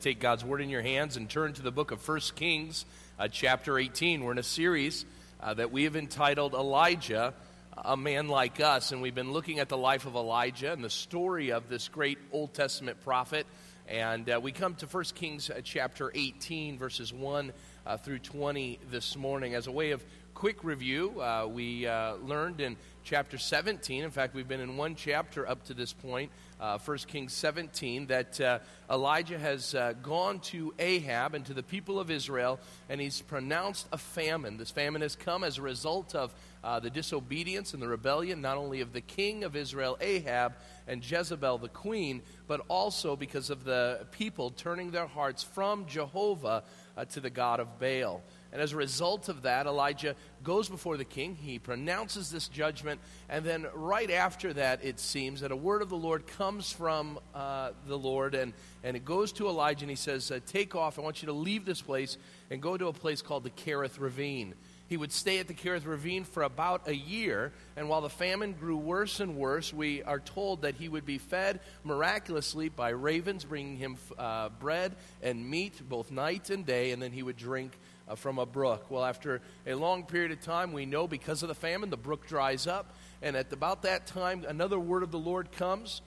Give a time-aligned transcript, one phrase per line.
[0.00, 2.86] Take God's word in your hands and turn to the book of 1 Kings,
[3.18, 4.22] uh, chapter 18.
[4.22, 5.04] We're in a series
[5.40, 7.34] uh, that we have entitled Elijah,
[7.76, 8.92] a Man Like Us.
[8.92, 12.18] And we've been looking at the life of Elijah and the story of this great
[12.30, 13.44] Old Testament prophet.
[13.88, 17.52] And uh, we come to 1 Kings uh, chapter 18, verses 1
[17.84, 19.56] uh, through 20 this morning.
[19.56, 20.04] As a way of
[20.38, 21.84] quick review, uh, we
[22.22, 26.30] learned in chapter 17, in fact, we've been in one chapter up to this point
[26.60, 31.62] uh, 1 Kings 17, that uh, Elijah has uh, gone to Ahab and to the
[31.62, 34.56] people of Israel, and he's pronounced a famine.
[34.56, 36.32] This famine has come as a result of
[36.62, 40.54] uh, the disobedience and the rebellion, not only of the king of Israel, Ahab,
[40.86, 46.62] and Jezebel, the queen, but also because of the people turning their hearts from Jehovah
[46.96, 48.22] uh, to the God of Baal.
[48.52, 51.34] And as a result of that, Elijah goes before the king.
[51.34, 53.00] He pronounces this judgment.
[53.28, 57.18] And then, right after that, it seems that a word of the Lord comes from
[57.34, 58.34] uh, the Lord.
[58.34, 60.98] And, and it goes to Elijah, and he says, uh, Take off.
[60.98, 62.16] I want you to leave this place
[62.50, 64.54] and go to a place called the Kerith Ravine.
[64.88, 68.54] He would stay at the Kerith Ravine for about a year, and while the famine
[68.54, 73.44] grew worse and worse, we are told that he would be fed miraculously by ravens
[73.44, 77.72] bringing him uh, bread and meat both night and day, and then he would drink
[78.08, 78.90] uh, from a brook.
[78.90, 82.26] Well, after a long period of time, we know because of the famine, the brook
[82.26, 82.94] dries up.
[83.20, 86.02] And at about that time, another word of the Lord comes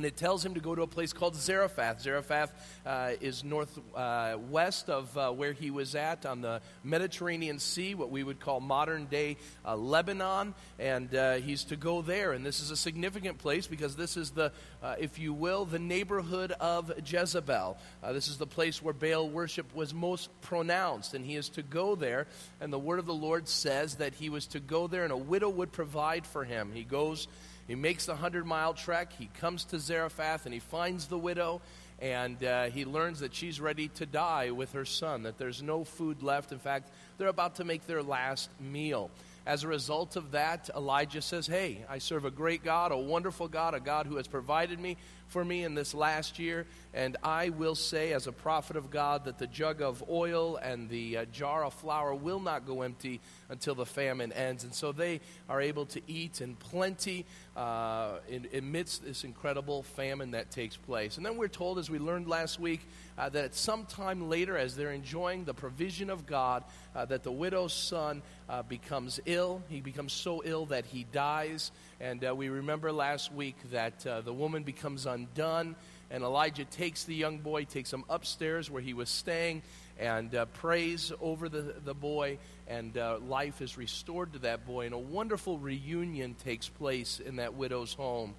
[0.00, 2.00] and it tells him to go to a place called Zarephath.
[2.00, 2.50] Zarephath
[2.86, 8.10] uh, is northwest uh, of uh, where he was at on the Mediterranean Sea, what
[8.10, 10.54] we would call modern day uh, Lebanon.
[10.78, 12.32] And uh, he's to go there.
[12.32, 15.78] And this is a significant place because this is the, uh, if you will, the
[15.78, 17.76] neighborhood of Jezebel.
[18.10, 21.12] this is the place where Baal worship was most pronounced.
[21.12, 22.26] And he is to go there.
[22.58, 25.18] And the word of the Lord says that he was to go there and a
[25.18, 26.72] widow would provide for him.
[26.72, 27.28] He goes
[27.70, 29.12] he makes the 100 mile trek.
[29.16, 31.60] He comes to Zarephath and he finds the widow
[32.00, 35.84] and uh, he learns that she's ready to die with her son, that there's no
[35.84, 36.50] food left.
[36.50, 39.08] In fact, they're about to make their last meal.
[39.46, 43.46] As a result of that, Elijah says, Hey, I serve a great God, a wonderful
[43.46, 44.96] God, a God who has provided me
[45.30, 46.66] for me in this last year.
[46.92, 50.88] And I will say, as a prophet of God, that the jug of oil and
[50.88, 54.64] the uh, jar of flour will not go empty until the famine ends.
[54.64, 57.26] And so they are able to eat in plenty
[57.56, 61.16] uh, in, amidst this incredible famine that takes place.
[61.16, 62.80] And then we're told, as we learned last week,
[63.16, 66.64] uh, that at some time later, as they're enjoying the provision of God,
[66.96, 69.62] uh, that the widow's son uh, becomes ill.
[69.68, 71.70] He becomes so ill that he dies.
[72.00, 75.76] And uh, we remember last week that uh, the woman becomes undone,
[76.10, 79.60] and Elijah takes the young boy, takes him upstairs where he was staying,
[79.98, 84.86] and uh, prays over the, the boy, and uh, life is restored to that boy,
[84.86, 88.34] and a wonderful reunion takes place in that widow's home.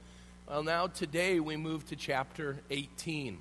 [0.49, 3.37] Well, now today we move to chapter 18.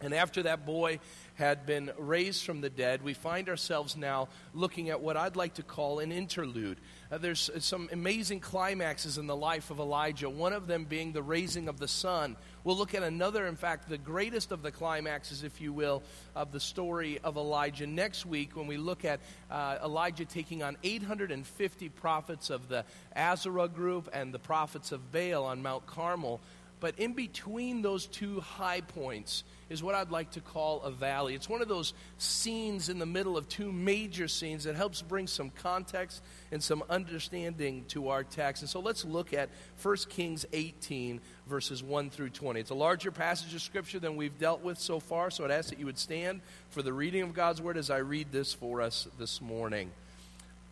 [0.00, 1.00] And after that boy
[1.34, 5.54] had been raised from the dead, we find ourselves now looking at what I'd like
[5.54, 6.78] to call an interlude.
[7.10, 11.22] Uh, there's some amazing climaxes in the life of Elijah, one of them being the
[11.22, 12.36] raising of the son.
[12.62, 16.04] We'll look at another, in fact, the greatest of the climaxes, if you will,
[16.36, 19.18] of the story of Elijah next week when we look at
[19.50, 22.84] uh, Elijah taking on 850 prophets of the
[23.16, 26.40] Asherah group and the prophets of Baal on Mount Carmel.
[26.80, 31.34] But in between those two high points, is what I'd like to call a valley.
[31.34, 35.26] It's one of those scenes in the middle of two major scenes that helps bring
[35.26, 38.62] some context and some understanding to our text.
[38.62, 39.50] And so let's look at
[39.82, 42.60] 1 Kings 18, verses 1 through 20.
[42.60, 45.70] It's a larger passage of Scripture than we've dealt with so far, so I'd ask
[45.70, 46.40] that you would stand
[46.70, 49.90] for the reading of God's Word as I read this for us this morning.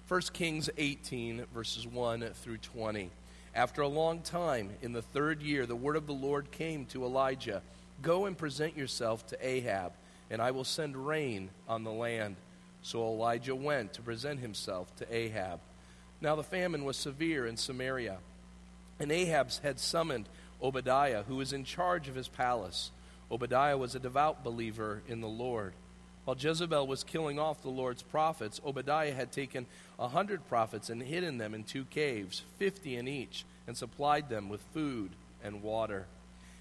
[0.08, 3.10] 1 Kings 18, verses 1 through 20.
[3.54, 7.04] After a long time, in the third year, the word of the Lord came to
[7.04, 7.62] Elijah
[8.02, 9.92] Go and present yourself to Ahab,
[10.30, 12.36] and I will send rain on the land.
[12.82, 15.60] So Elijah went to present himself to Ahab.
[16.20, 18.18] Now the famine was severe in Samaria,
[19.00, 20.28] and Ahab had summoned
[20.62, 22.90] Obadiah, who was in charge of his palace.
[23.30, 25.72] Obadiah was a devout believer in the Lord.
[26.24, 29.66] While Jezebel was killing off the Lord's prophets, Obadiah had taken
[29.98, 34.48] a hundred prophets and hidden them in two caves, fifty in each, and supplied them
[34.48, 35.10] with food
[35.42, 36.06] and water.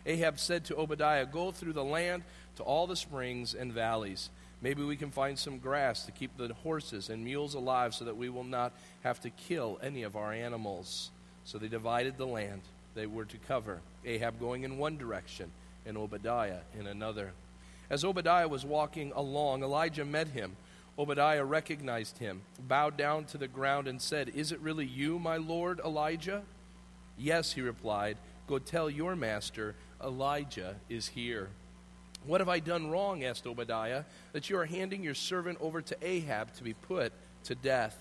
[0.05, 2.23] Ahab said to Obadiah, Go through the land
[2.57, 4.29] to all the springs and valleys.
[4.61, 8.17] Maybe we can find some grass to keep the horses and mules alive so that
[8.17, 8.71] we will not
[9.03, 11.11] have to kill any of our animals.
[11.43, 12.61] So they divided the land
[12.95, 15.51] they were to cover, Ahab going in one direction
[15.85, 17.33] and Obadiah in another.
[17.89, 20.55] As Obadiah was walking along, Elijah met him.
[20.97, 25.37] Obadiah recognized him, bowed down to the ground, and said, Is it really you, my
[25.37, 26.41] lord Elijah?
[27.17, 28.17] Yes, he replied.
[28.47, 31.49] Go tell your master Elijah is here.
[32.25, 33.23] What have I done wrong?
[33.23, 34.03] asked Obadiah,
[34.33, 37.13] that you are handing your servant over to Ahab to be put
[37.45, 37.95] to death.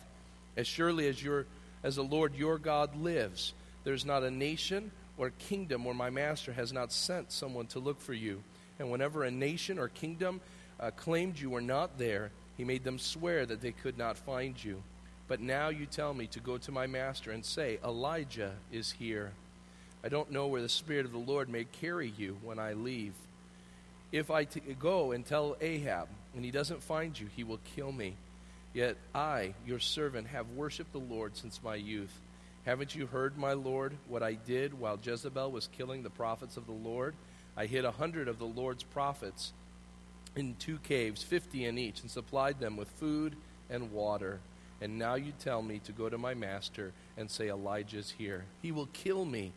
[0.57, 1.47] As surely as, your,
[1.83, 3.53] as the Lord your God lives,
[3.85, 7.79] there is not a nation or kingdom where my master has not sent someone to
[7.79, 8.43] look for you.
[8.79, 10.41] And whenever a nation or kingdom
[10.81, 14.63] uh, claimed you were not there, he made them swear that they could not find
[14.63, 14.83] you.
[15.29, 19.33] But now you tell me to go to my master and say, Elijah is here.
[20.05, 23.15] I don't know where the Spirit of the Lord may carry you when I leave.
[24.13, 27.91] If I t- go and tell Ahab, and he doesn't find you, he will kill
[27.91, 28.15] me.
[28.75, 32.13] Yet I, your servant, have worshiped the Lord since my youth.
[32.67, 36.67] Haven't you heard, my Lord, what I did while Jezebel was killing the prophets of
[36.67, 37.15] the Lord?
[37.57, 39.53] I hid a hundred of the Lord's prophets
[40.37, 43.37] in two caves, fifty in each, and supplied them with food
[43.71, 44.41] and water.
[44.81, 48.45] And now you tell me to go to my master and say, Elijah's here.
[48.61, 49.53] He will kill me.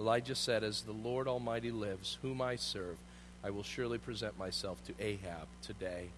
[0.00, 2.96] Elijah said, As the Lord Almighty lives, whom I serve,
[3.44, 6.08] I will surely present myself to Ahab today.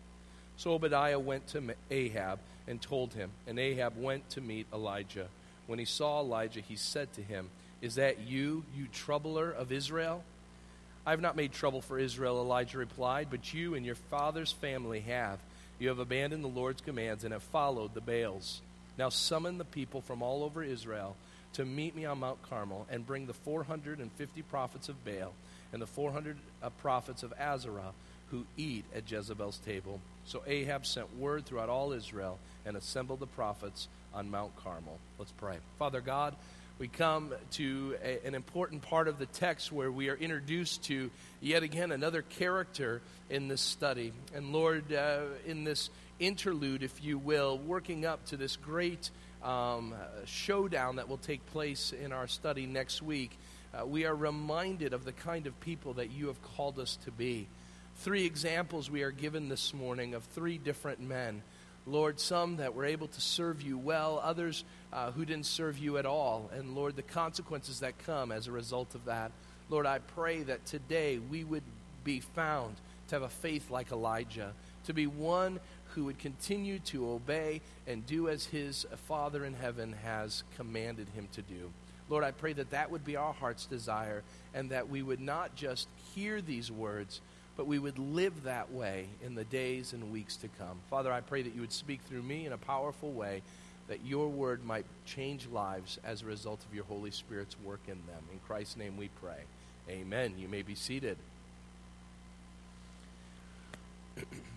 [0.56, 2.38] So Obadiah went to Ahab
[2.68, 5.26] and told him, and Ahab went to meet Elijah.
[5.66, 7.50] When he saw Elijah, he said to him,
[7.80, 10.22] Is that you, you troubler of Israel?
[11.04, 15.00] I have not made trouble for Israel, Elijah replied, but you and your father's family
[15.00, 15.40] have.
[15.80, 18.60] You have abandoned the Lord's commands and have followed the Baals.
[18.96, 21.16] Now summon the people from all over Israel
[21.54, 25.32] to meet me on Mount Carmel and bring the 450 prophets of Baal
[25.72, 27.92] and the 400 uh, prophets of Asherah
[28.30, 30.00] who eat at Jezebel's table.
[30.24, 34.98] So Ahab sent word throughout all Israel and assembled the prophets on Mount Carmel.
[35.18, 35.56] Let's pray.
[35.78, 36.34] Father God,
[36.78, 41.10] we come to a, an important part of the text where we are introduced to
[41.40, 44.12] yet again another character in this study.
[44.34, 49.10] And Lord, uh, in this interlude, if you will, working up to this great
[49.42, 49.94] um,
[50.24, 53.36] showdown that will take place in our study next week,
[53.74, 57.10] uh, we are reminded of the kind of people that you have called us to
[57.10, 57.46] be.
[57.96, 61.42] Three examples we are given this morning of three different men
[61.86, 65.98] Lord, some that were able to serve you well, others uh, who didn't serve you
[65.98, 66.48] at all.
[66.54, 69.32] And Lord, the consequences that come as a result of that.
[69.68, 71.64] Lord, I pray that today we would
[72.04, 72.76] be found
[73.08, 74.52] to have a faith like Elijah,
[74.84, 75.58] to be one
[75.94, 81.28] who would continue to obey and do as his Father in heaven has commanded him
[81.34, 81.70] to do.
[82.08, 84.22] Lord, I pray that that would be our heart's desire
[84.54, 87.20] and that we would not just hear these words
[87.56, 90.78] but we would live that way in the days and weeks to come.
[90.90, 93.42] Father, I pray that you would speak through me in a powerful way,
[93.88, 97.98] that your word might change lives as a result of your Holy Spirit's work in
[98.06, 98.22] them.
[98.32, 99.42] In Christ's name we pray.
[99.90, 100.34] Amen.
[100.38, 101.18] You may be seated.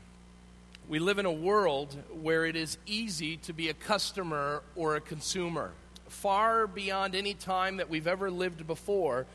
[0.87, 5.01] we live in a world where it is easy to be a customer or a
[5.01, 5.71] consumer.
[6.07, 9.25] Far beyond any time that we've ever lived before,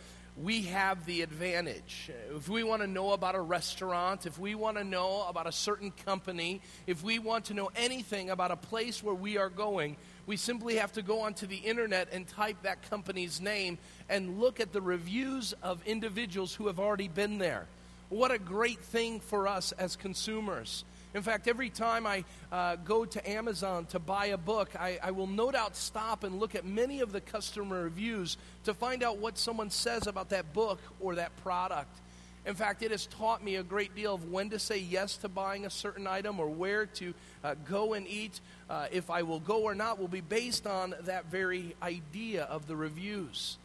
[0.41, 2.09] we have the advantage.
[2.37, 5.53] If we want to know about a restaurant, if we want to know about a
[5.53, 9.97] certain company, if we want to know anything about a place where we are going,
[10.27, 13.77] we simply have to go onto the internet and type that company's name
[14.09, 17.67] and look at the reviews of individuals who have already been there.
[18.09, 20.85] What a great thing for us as consumers.
[21.13, 25.11] In fact, every time I uh, go to Amazon to buy a book, I, I,
[25.11, 29.19] will no doubt stop and look at many of the customer reviews to find out
[29.19, 31.99] what someone says about that book or that product.
[32.47, 35.29] In fact, it has taught me a great deal of when to say yes to
[35.29, 37.13] buying a certain item or where to
[37.43, 38.41] uh, go and eat.
[38.69, 42.69] Uh, if I will go or not will be based on that very idea of
[42.69, 43.59] the reviews.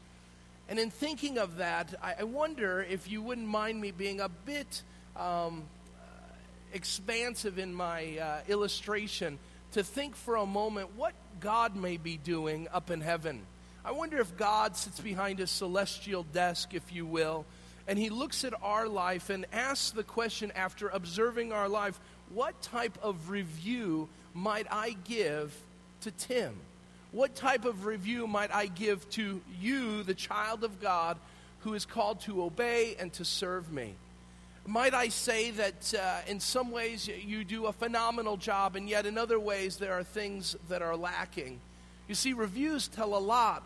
[0.67, 4.29] And in thinking of that, I, I wonder if you wouldn't mind me being a
[4.29, 4.81] bit
[5.15, 5.63] um,
[6.73, 9.39] expansive in my uh, illustration
[9.73, 13.41] to think for a moment what God may be doing up in heaven.
[13.83, 17.45] I wonder if God sits behind his celestial desk, if you will,
[17.87, 21.99] and he looks at our life and asks the question after observing our life
[22.33, 25.55] what type of review might I give
[26.01, 26.55] to Tim?
[27.11, 31.17] What type of review might I give to you, the child of God,
[31.61, 33.93] who is called to obey and to serve me?
[34.67, 39.05] Might I say that uh, in some ways you do a phenomenal job, and yet
[39.05, 41.59] in other ways there are things that are lacking?
[42.07, 43.61] You see, reviews tell a lot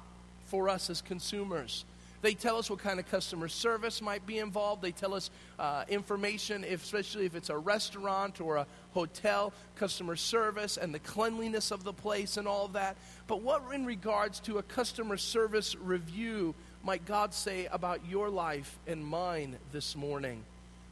[0.48, 1.86] for us as consumers.
[2.22, 4.82] They tell us what kind of customer service might be involved.
[4.82, 10.18] They tell us uh, information, if, especially if it's a restaurant or a hotel, customer
[10.18, 12.98] service and the cleanliness of the place and all that.
[13.28, 18.78] But what, in regards to a customer service review, might God say about your life
[18.86, 20.44] and mine this morning?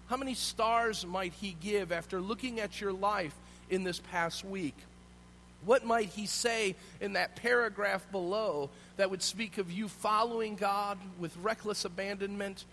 [0.08, 3.36] How many stars might He give after looking at your life
[3.70, 4.76] in this past week?
[5.66, 10.98] What might He say in that paragraph below that would speak of you following God
[11.20, 12.64] with reckless abandonment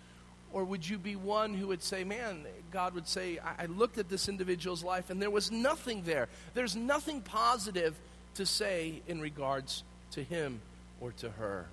[0.53, 3.99] Or would you be one who would say, man, God would say, I, I looked
[3.99, 6.29] at this individual's life and there was nothing there.
[6.55, 7.97] There's nothing positive
[8.37, 10.61] to say in regards to him
[11.01, 11.67] or to her.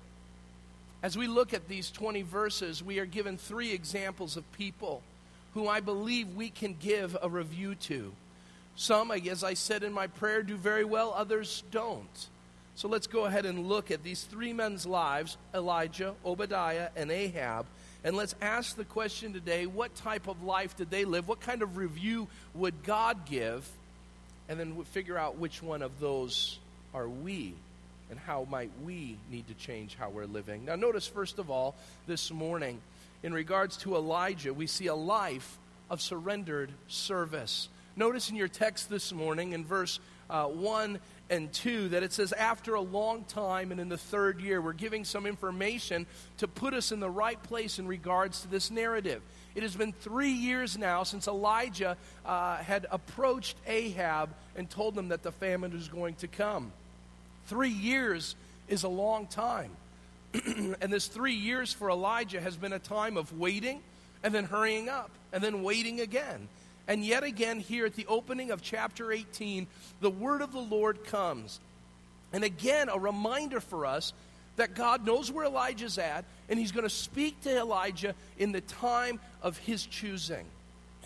[1.00, 5.02] As we look at these 20 verses, we are given three examples of people
[5.54, 8.12] who I believe we can give a review to.
[8.76, 12.28] Some, as I said in my prayer, do very well, others don't.
[12.74, 17.66] So let's go ahead and look at these three men's lives Elijah, Obadiah, and Ahab.
[18.04, 21.28] And let's ask the question today what type of life did they live?
[21.28, 23.68] What kind of review would God give?
[24.48, 26.58] And then we'll figure out which one of those
[26.94, 27.54] are we
[28.10, 30.64] and how might we need to change how we're living.
[30.64, 31.74] Now, notice, first of all,
[32.06, 32.80] this morning,
[33.22, 35.58] in regards to Elijah, we see a life
[35.90, 37.68] of surrendered service.
[37.96, 40.00] Notice in your text this morning, in verse
[40.30, 40.98] uh, 1
[41.30, 44.72] and 2, that it says, After a long time and in the third year, we're
[44.72, 46.06] giving some information
[46.38, 49.22] to put us in the right place in regards to this narrative.
[49.54, 55.08] It has been three years now since Elijah uh, had approached Ahab and told them
[55.08, 56.72] that the famine was going to come.
[57.46, 58.34] Three years
[58.68, 59.70] is a long time.
[60.80, 63.80] and this three years for Elijah has been a time of waiting
[64.22, 66.48] and then hurrying up and then waiting again.
[66.88, 69.66] And yet again, here at the opening of chapter 18,
[70.00, 71.60] the word of the Lord comes.
[72.32, 74.12] And again, a reminder for us
[74.56, 78.60] that God knows where Elijah's at, and he's going to speak to Elijah in the
[78.60, 80.44] time of his choosing.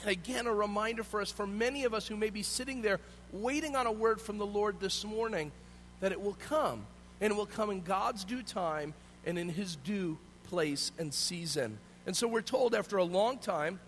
[0.00, 3.00] And again, a reminder for us, for many of us who may be sitting there
[3.32, 5.52] waiting on a word from the Lord this morning,
[6.00, 6.84] that it will come,
[7.20, 8.94] and it will come in God's due time
[9.26, 11.78] and in his due place and season.
[12.06, 13.80] And so we're told after a long time,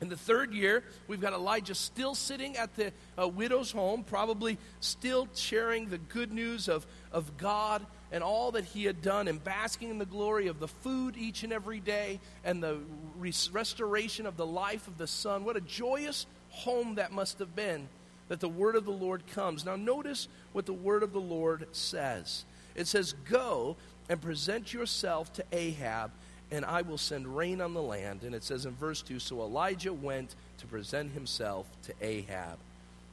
[0.00, 4.56] in the third year, we've got Elijah still sitting at the uh, widow's home, probably
[4.78, 9.42] still sharing the good news of, of God and all that he had done and
[9.42, 12.78] basking in the glory of the food each and every day and the
[13.18, 15.44] res- restoration of the life of the son.
[15.44, 17.88] What a joyous home that must have been
[18.28, 19.64] that the word of the Lord comes.
[19.64, 22.44] Now, notice what the word of the Lord says
[22.74, 23.76] it says, Go
[24.08, 26.10] and present yourself to Ahab
[26.50, 28.22] and I will send rain on the land.
[28.22, 32.58] And it says in verse 2 So Elijah went to present himself to Ahab.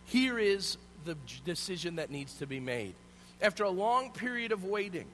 [0.06, 2.94] Here is the decision that needs to be made.
[3.42, 5.06] After a long period of waiting,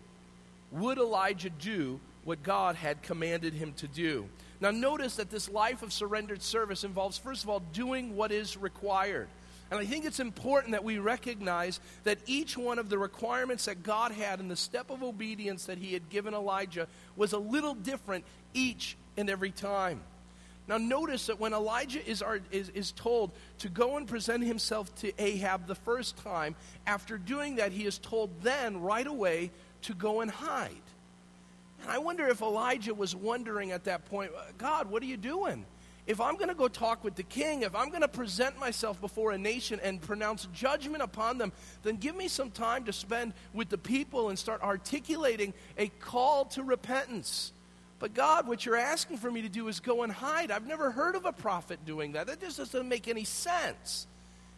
[0.71, 4.25] would Elijah do what God had commanded him to do?
[4.59, 8.55] Now, notice that this life of surrendered service involves, first of all, doing what is
[8.55, 9.27] required.
[9.71, 13.83] And I think it's important that we recognize that each one of the requirements that
[13.83, 17.73] God had in the step of obedience that he had given Elijah was a little
[17.73, 20.01] different each and every time.
[20.67, 25.11] Now, notice that when Elijah is, is, is told to go and present himself to
[25.17, 29.51] Ahab the first time, after doing that, he is told then, right away,
[29.83, 30.75] to go and hide.
[31.81, 35.65] And I wonder if Elijah was wondering at that point, God, what are you doing?
[36.07, 38.99] If I'm going to go talk with the king, if I'm going to present myself
[38.99, 41.51] before a nation and pronounce judgment upon them,
[41.83, 46.45] then give me some time to spend with the people and start articulating a call
[46.45, 47.53] to repentance.
[47.99, 50.49] But God, what you're asking for me to do is go and hide.
[50.49, 52.25] I've never heard of a prophet doing that.
[52.25, 54.07] That just doesn't make any sense.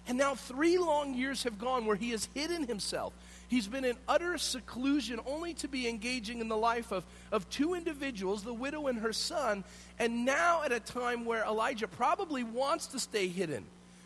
[0.08, 3.14] And now three long years have gone where he has hidden himself.
[3.54, 7.76] He's been in utter seclusion, only to be engaging in the life of, of two
[7.76, 9.64] individuals, the widow and her son,
[10.00, 13.64] and now at a time where Elijah probably wants to stay hidden.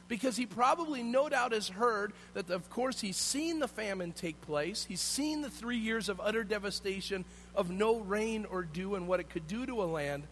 [0.09, 4.41] Because he probably, no doubt, has heard that, of course, he's seen the famine take
[4.41, 4.83] place.
[4.83, 7.23] He's seen the three years of utter devastation,
[7.55, 10.23] of no rain or dew, and what it could do to a land.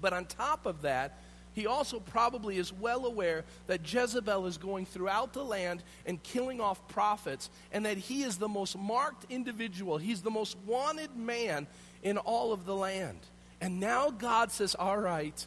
[0.00, 1.18] But on top of that,
[1.60, 6.60] he also probably is well aware that Jezebel is going throughout the land and killing
[6.60, 9.98] off prophets, and that he is the most marked individual.
[9.98, 11.66] He's the most wanted man
[12.02, 13.18] in all of the land.
[13.60, 15.46] And now God says, All right,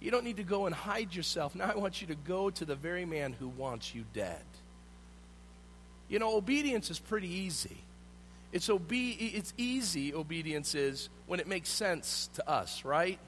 [0.00, 1.54] you don't need to go and hide yourself.
[1.54, 4.42] Now I want you to go to the very man who wants you dead.
[6.08, 7.76] You know, obedience is pretty easy.
[8.52, 13.18] It's, obe- it's easy, obedience is, when it makes sense to us, right?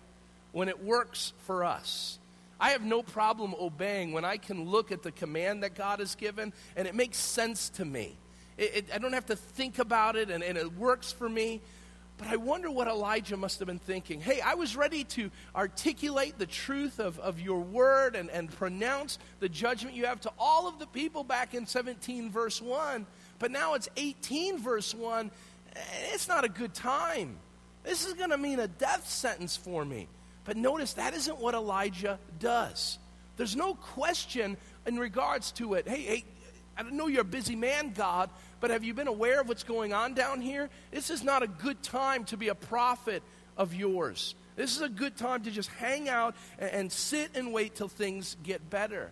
[0.54, 2.18] when it works for us.
[2.64, 6.14] I have no problem obeying when I can look at the command that God has
[6.14, 8.16] given and it makes sense to me.
[8.56, 11.61] It, it, I don't have to think about it and, and it works for me.
[12.16, 14.18] But I wonder what Elijah must have been thinking.
[14.18, 19.18] Hey, I was ready to articulate the truth of, of your word and, and pronounce
[19.40, 23.04] the judgment you have to all of the people back in 17, verse 1.
[23.40, 25.30] But now it's 18, verse 1.
[26.14, 27.37] It's not a good time.
[27.83, 30.09] This is going to mean a death sentence for me.
[30.44, 32.98] But notice that isn't what Elijah does.
[33.36, 35.88] There's no question in regards to it.
[35.88, 36.24] Hey, hey,
[36.76, 39.92] I know you're a busy man, God, but have you been aware of what's going
[39.92, 40.68] on down here?
[40.90, 43.22] This is not a good time to be a prophet
[43.56, 44.34] of yours.
[44.56, 47.88] This is a good time to just hang out and, and sit and wait till
[47.88, 49.10] things get better.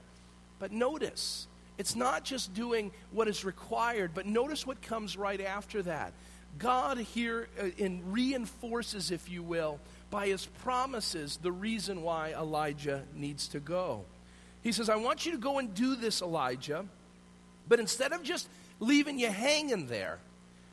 [0.59, 1.49] But notice,
[1.79, 6.13] it's not just doing what is required, but notice what comes right after that.
[6.59, 9.81] God here uh, in reinforces, if you will,
[10.13, 14.05] by his promises, the reason why Elijah needs to go.
[14.63, 16.85] He says, I want you to go and do this, Elijah,
[17.67, 20.19] but instead of just leaving you hanging there,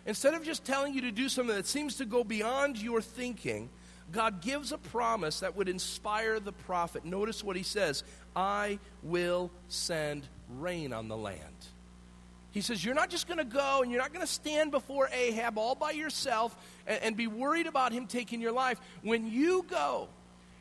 [0.05, 3.69] instead of just telling you to do something that seems to go beyond your thinking,
[4.11, 7.05] God gives a promise that would inspire the prophet.
[7.05, 8.03] Notice what he says
[8.35, 10.27] I will send
[10.57, 11.39] rain on the land.
[12.51, 15.09] He says, You're not just going to go and you're not going to stand before
[15.13, 16.55] Ahab all by yourself
[16.87, 18.79] and, and, be worried about him taking your life.
[19.03, 20.07] When you go,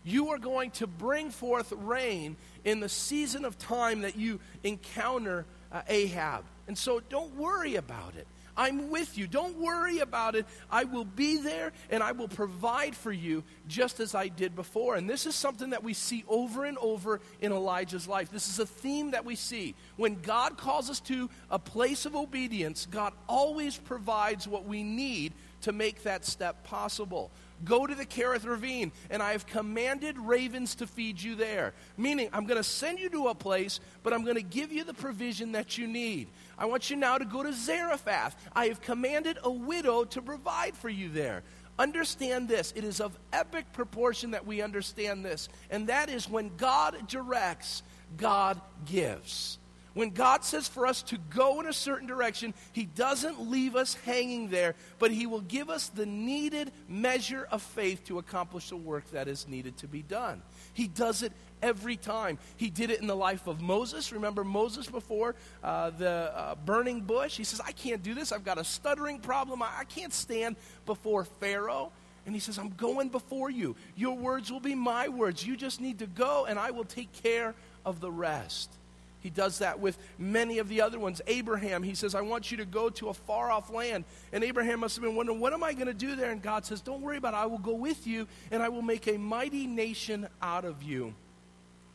[0.05, 5.47] you are going to bring forth rain in the season of time that you encounter
[5.73, 6.45] uh, Ahab.
[6.67, 8.27] And so don't worry about it.
[8.59, 9.29] I'm with you.
[9.29, 10.45] Don't worry about it.
[10.71, 14.97] I will be there and I will provide for you just as I did before.
[14.97, 18.33] And this is something that we see over and over in Elijah's life.
[18.33, 19.77] This is a theme that we see.
[19.97, 25.33] When God calls us to a place of obedience, God always provides what we need
[25.63, 27.31] to make that step possible.
[27.65, 31.75] Go to the Kerith Ravine, and I have commanded ravens to feed you there.
[31.97, 34.85] Meaning, I'm going to send you to a place, but I'm going to give you
[34.85, 36.29] the provision that you need.
[36.57, 38.37] I want you now to go to Zarephath.
[38.55, 41.43] I have commanded a widow to provide for you there.
[41.79, 42.73] Understand this.
[42.75, 45.49] It is of epic proportion that we understand this.
[45.71, 47.83] And that is when God directs,
[48.17, 49.59] God gives.
[49.99, 53.95] When God says for us to go in a certain direction, He doesn't leave us
[53.95, 58.77] hanging there, but He will give us the needed measure of faith to accomplish the
[58.77, 60.41] work that is needed to be done.
[60.73, 62.39] He does it every time.
[62.57, 64.13] He did it in the life of Moses.
[64.13, 67.37] Remember Moses before uh, the uh, burning bush?
[67.37, 68.31] He says, I can't do this.
[68.31, 69.65] I've got a stuttering problem.
[69.65, 70.55] I, I can't stand
[70.87, 71.91] before Pharaoh.
[72.25, 73.75] And he says, I'm going before you.
[73.97, 75.45] Your words will be my words.
[75.45, 78.78] You just need to go, and I will take care of the rest.
[79.21, 81.21] He does that with many of the other ones.
[81.27, 84.05] Abraham, he says, I want you to go to a far off land.
[84.33, 86.31] And Abraham must have been wondering, what am I going to do there?
[86.31, 87.39] And God says, Don't worry about it.
[87.39, 91.15] I will go with you, and I will make a mighty nation out of you.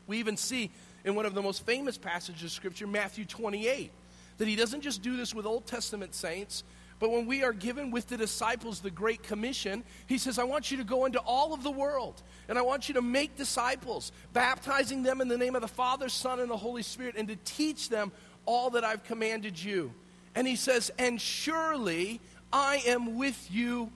[0.06, 0.70] We even see
[1.04, 3.90] in one of the most famous passages of Scripture, Matthew 28,
[4.38, 6.62] that he doesn't just do this with Old Testament saints,
[7.00, 10.70] but when we are given with the disciples the Great Commission, he says, I want
[10.70, 14.12] you to go into all of the world and I want you to make disciples,
[14.32, 17.36] baptizing them in the name of the Father, Son, and the Holy Spirit, and to
[17.44, 18.12] teach them
[18.46, 19.92] all that I've commanded you.
[20.34, 22.20] And he says, And surely
[22.52, 23.90] I am with you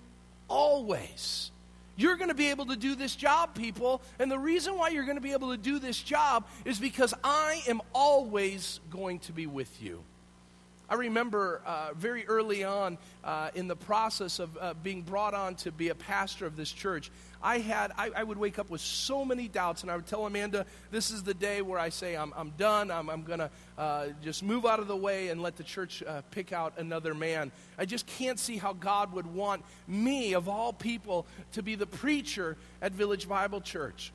[0.48, 1.50] always.
[1.96, 4.02] You're going to be able to do this job, people.
[4.20, 7.12] And the reason why you're going to be able to do this job is because
[7.24, 10.02] I am always going to be with you.
[10.90, 15.54] I remember uh, very early on uh, in the process of uh, being brought on
[15.56, 17.10] to be a pastor of this church,
[17.42, 20.26] I had I, I, would wake up with so many doubts, and I would tell
[20.26, 22.90] Amanda, "This is the day where I say I'm, I'm done.
[22.90, 26.02] I'm, I'm going to uh, just move out of the way and let the church
[26.02, 30.48] uh, pick out another man." I just can't see how God would want me, of
[30.48, 34.10] all people, to be the preacher at Village Bible Church.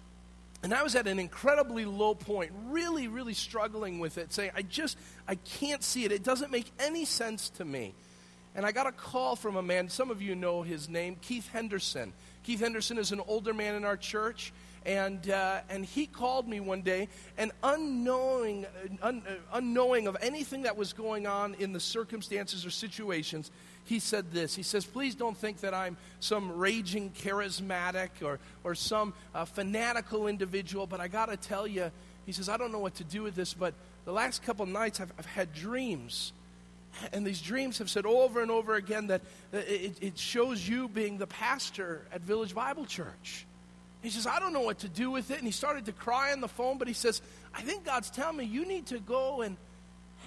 [0.64, 4.62] And I was at an incredibly low point, really, really struggling with it, saying, I
[4.62, 4.98] just,
[5.28, 6.14] I can't see it.
[6.14, 7.94] It doesn't make any sense to me.
[8.56, 11.50] And I got a call from a man, some of you know his name, Keith
[11.50, 12.14] Henderson.
[12.44, 14.54] Keith Henderson is an older man in our church,
[14.86, 18.66] and, uh, and he called me one day, and unknowing,
[19.02, 23.52] un, uh, unknowing of anything that was going on in the circumstances or situations,
[23.86, 24.56] he said this.
[24.56, 30.28] He says, Please don't think that I'm some raging charismatic or, or some uh, fanatical
[30.28, 31.92] individual, but I got to tell you,
[32.26, 33.74] he says, I don't know what to do with this, but
[34.06, 36.32] the last couple nights I've, I've had dreams.
[37.12, 41.18] And these dreams have said over and over again that it, it shows you being
[41.18, 43.46] the pastor at Village Bible Church.
[44.04, 45.38] He says, I don't know what to do with it.
[45.38, 47.22] And he started to cry on the phone, but he says,
[47.54, 49.58] I think God's telling me you need to go and,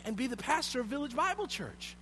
[0.05, 1.95] and be the pastor of Village Bible Church.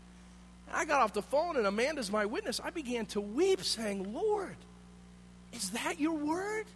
[0.72, 2.60] I got off the phone, and Amanda's my witness.
[2.62, 4.56] I began to weep, saying, Lord,
[5.52, 6.66] is that your word?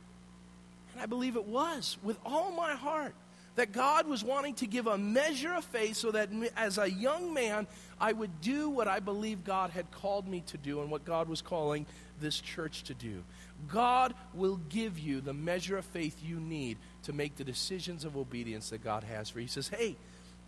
[0.92, 3.14] And I believe it was with all my heart
[3.58, 7.34] that God was wanting to give a measure of faith so that as a young
[7.34, 7.66] man,
[8.00, 11.28] I would do what I believe God had called me to do and what God
[11.28, 11.84] was calling
[12.20, 13.24] this church to do.
[13.66, 18.16] God will give you the measure of faith you need to make the decisions of
[18.16, 19.46] obedience that God has for you.
[19.46, 19.96] He says, Hey,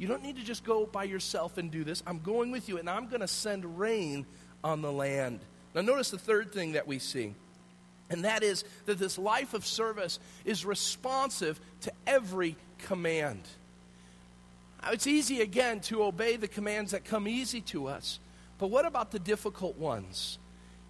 [0.01, 2.03] you don't need to just go by yourself and do this.
[2.07, 4.25] I'm going with you, and I'm going to send rain
[4.65, 5.41] on the land.
[5.75, 7.35] Now, notice the third thing that we see,
[8.09, 13.43] and that is that this life of service is responsive to every command.
[14.91, 18.21] It's easy, again, to obey the commands that come easy to us,
[18.59, 20.39] but what about the difficult ones?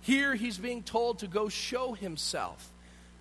[0.02, 2.70] Here, he's being told to go show himself.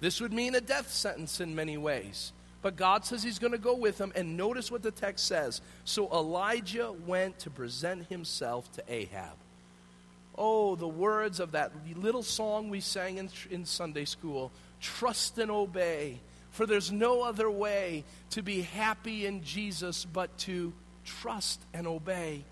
[0.02, 2.32] This would mean a death sentence in many ways.
[2.62, 4.12] But God says he's going to go with him.
[4.16, 5.62] And notice what the text says.
[5.86, 9.36] So Elijah went to present himself to Ahab.
[10.38, 15.52] Oh, the words of that little song we sang in, in Sunday school trust and
[15.52, 16.20] obey.
[16.52, 20.74] For there's no other way to be happy in Jesus but to
[21.06, 22.44] trust and obey.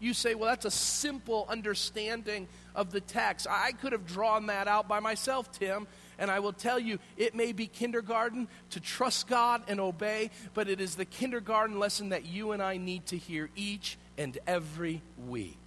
[0.00, 3.46] You say, well, that's a simple understanding of the text.
[3.48, 5.86] I could have drawn that out by myself, Tim.
[6.18, 10.68] And I will tell you, it may be kindergarten to trust God and obey, but
[10.68, 15.02] it is the kindergarten lesson that you and I need to hear each and every
[15.26, 15.58] week.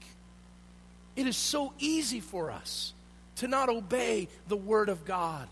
[1.15, 2.93] It is so easy for us
[3.37, 5.47] to not obey the Word of God.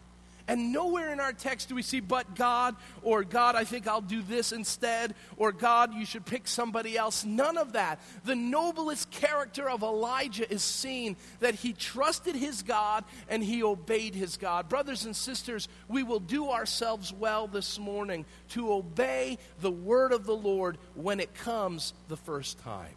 [0.47, 3.99] And nowhere in our text do we see, but God, or God, I think I'll
[3.99, 7.25] do this instead, or God, you should pick somebody else.
[7.25, 7.99] None of that.
[8.25, 14.13] The noblest character of Elijah is seen that he trusted his God and he obeyed
[14.13, 14.69] his God.
[14.69, 20.27] Brothers and sisters, we will do ourselves well this morning to obey the word of
[20.27, 22.93] the Lord when it comes the first time.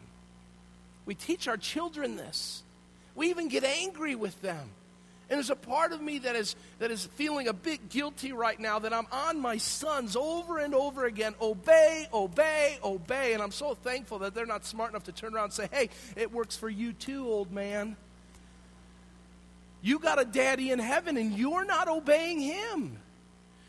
[1.07, 2.63] We teach our children this,
[3.15, 4.69] we even get angry with them.
[5.31, 8.59] And there's a part of me that is, that is feeling a bit guilty right
[8.59, 11.35] now that I'm on my sons over and over again.
[11.41, 13.35] Obey, obey, obey.
[13.35, 15.91] And I'm so thankful that they're not smart enough to turn around and say, hey,
[16.17, 17.97] it works for you too, old man.
[19.83, 22.97] You got a daddy in heaven and you're not obeying him.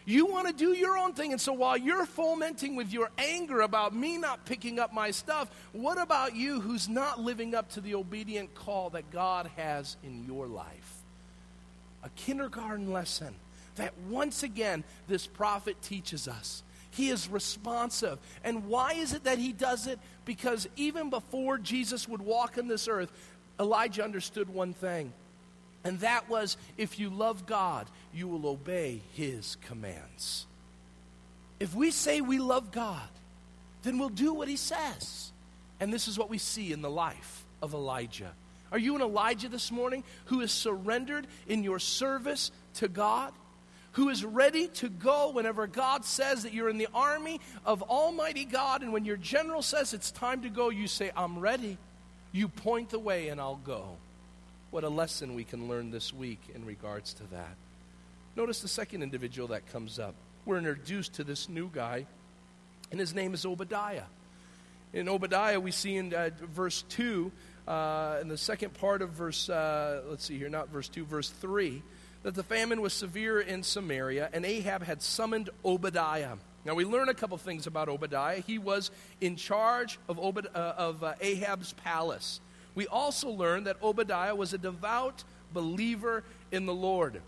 [0.05, 1.33] You want to do your own thing.
[1.33, 5.49] And so while you're fomenting with your anger about me not picking up my stuff,
[5.71, 10.25] what about you who's not living up to the obedient call that God has in
[10.25, 10.98] your life?
[12.03, 13.35] A kindergarten lesson
[13.75, 16.63] that once again this prophet teaches us.
[16.91, 18.17] He is responsive.
[18.43, 19.99] And why is it that he does it?
[20.25, 23.11] Because even before Jesus would walk on this earth,
[23.59, 25.13] Elijah understood one thing.
[25.83, 30.45] And that was if you love God, you will obey his commands.
[31.59, 33.07] If we say we love God,
[33.83, 35.31] then we'll do what he says.
[35.79, 38.31] And this is what we see in the life of Elijah.
[38.71, 43.33] Are you an Elijah this morning who is surrendered in your service to God?
[43.93, 48.45] Who is ready to go whenever God says that you're in the army of Almighty
[48.45, 51.77] God, and when your general says it's time to go, you say, I'm ready.
[52.31, 53.97] You point the way, and I'll go.
[54.69, 57.55] What a lesson we can learn this week in regards to that.
[58.35, 60.13] Notice the second individual that comes up.
[60.45, 62.05] We're introduced to this new guy,
[62.91, 64.03] and his name is Obadiah.
[64.93, 67.31] In Obadiah, we see in uh, verse 2
[67.69, 71.29] uh, in the second part of verse, uh, let's see here, not verse 2, verse
[71.29, 71.83] 3,
[72.23, 76.35] that the famine was severe in Samaria, and Ahab had summoned Obadiah.
[76.65, 78.41] Now, we learn a couple things about Obadiah.
[78.41, 82.41] He was in charge of, uh, of uh, Ahab's palace.
[82.73, 87.21] We also learn that Obadiah was a devout believer in the Lord.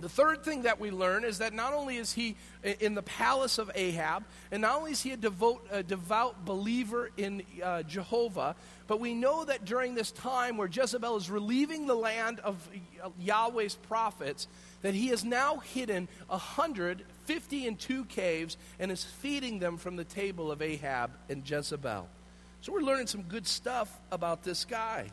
[0.00, 3.58] The third thing that we learn is that not only is he in the palace
[3.58, 8.54] of Ahab, and not only is he a, devote, a devout believer in uh, Jehovah,
[8.86, 12.56] but we know that during this time where Jezebel is relieving the land of
[13.18, 14.46] Yahweh's prophets,
[14.82, 20.04] that he has now hidden 150 in two caves and is feeding them from the
[20.04, 22.08] table of Ahab and Jezebel.
[22.60, 25.10] So we're learning some good stuff about this guy.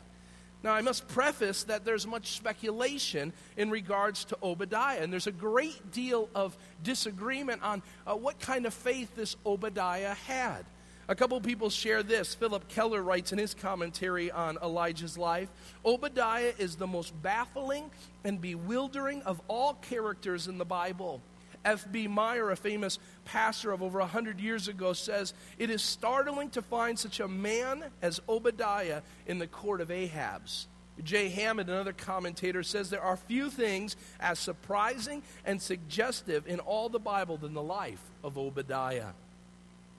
[0.66, 5.32] Now, I must preface that there's much speculation in regards to Obadiah, and there's a
[5.32, 10.64] great deal of disagreement on uh, what kind of faith this Obadiah had.
[11.06, 12.34] A couple people share this.
[12.34, 15.48] Phillip Keller writes in his commentary on Elijah's life
[15.84, 17.88] Obadiah is the most baffling
[18.24, 21.22] and bewildering of all characters in the Bible.
[21.66, 22.06] F.B.
[22.06, 26.98] Meyer, a famous pastor of over 100 years ago, says, It is startling to find
[26.98, 30.68] such a man as Obadiah in the court of Ahab's.
[31.02, 31.28] J.
[31.28, 36.98] Hammond, another commentator, says there are few things as surprising and suggestive in all the
[36.98, 39.10] Bible than the life of Obadiah.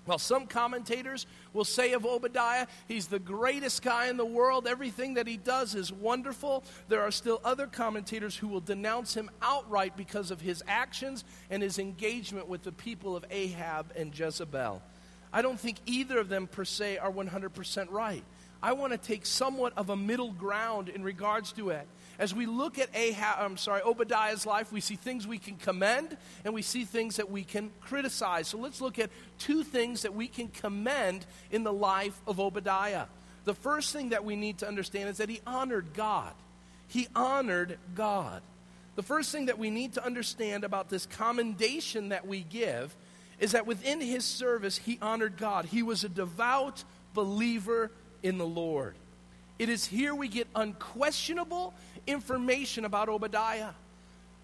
[0.07, 4.65] Well, some commentators will say of Obadiah, he's the greatest guy in the world.
[4.65, 6.63] Everything that he does is wonderful.
[6.87, 11.61] There are still other commentators who will denounce him outright because of his actions and
[11.61, 14.81] his engagement with the people of Ahab and Jezebel.
[15.33, 18.23] I don't think either of them per se are 100% right.
[18.63, 21.87] I want to take somewhat of a middle ground in regards to it.
[22.19, 26.17] As we look at Ahab, I'm sorry, Obadiah's life, we see things we can commend
[26.43, 28.47] and we see things that we can criticize.
[28.47, 33.05] So let's look at two things that we can commend in the life of Obadiah.
[33.45, 36.33] The first thing that we need to understand is that he honored God.
[36.87, 38.41] He honored God.
[38.95, 42.95] The first thing that we need to understand about this commendation that we give
[43.39, 45.65] is that within his service, he honored God.
[45.65, 47.91] He was a devout believer
[48.23, 48.95] in the Lord.
[49.59, 51.73] It is here we get unquestionable
[52.07, 53.71] information about Obadiah.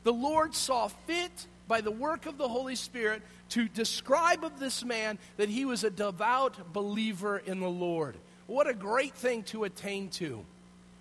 [0.04, 4.84] the Lord saw fit by the work of the Holy Spirit to describe of this
[4.84, 8.16] man that he was a devout believer in the Lord.
[8.48, 10.44] What a great thing to attain to.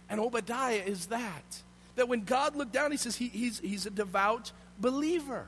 [0.09, 1.63] And Obadiah is that.
[1.97, 5.47] That when God looked down, he says he, he's, he's a devout believer.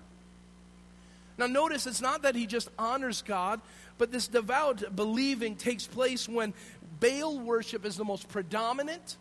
[1.39, 3.61] Now, notice it's not that he just honors God,
[3.99, 6.55] but this devout believing takes place when
[7.01, 9.17] Baal worship is the most predominant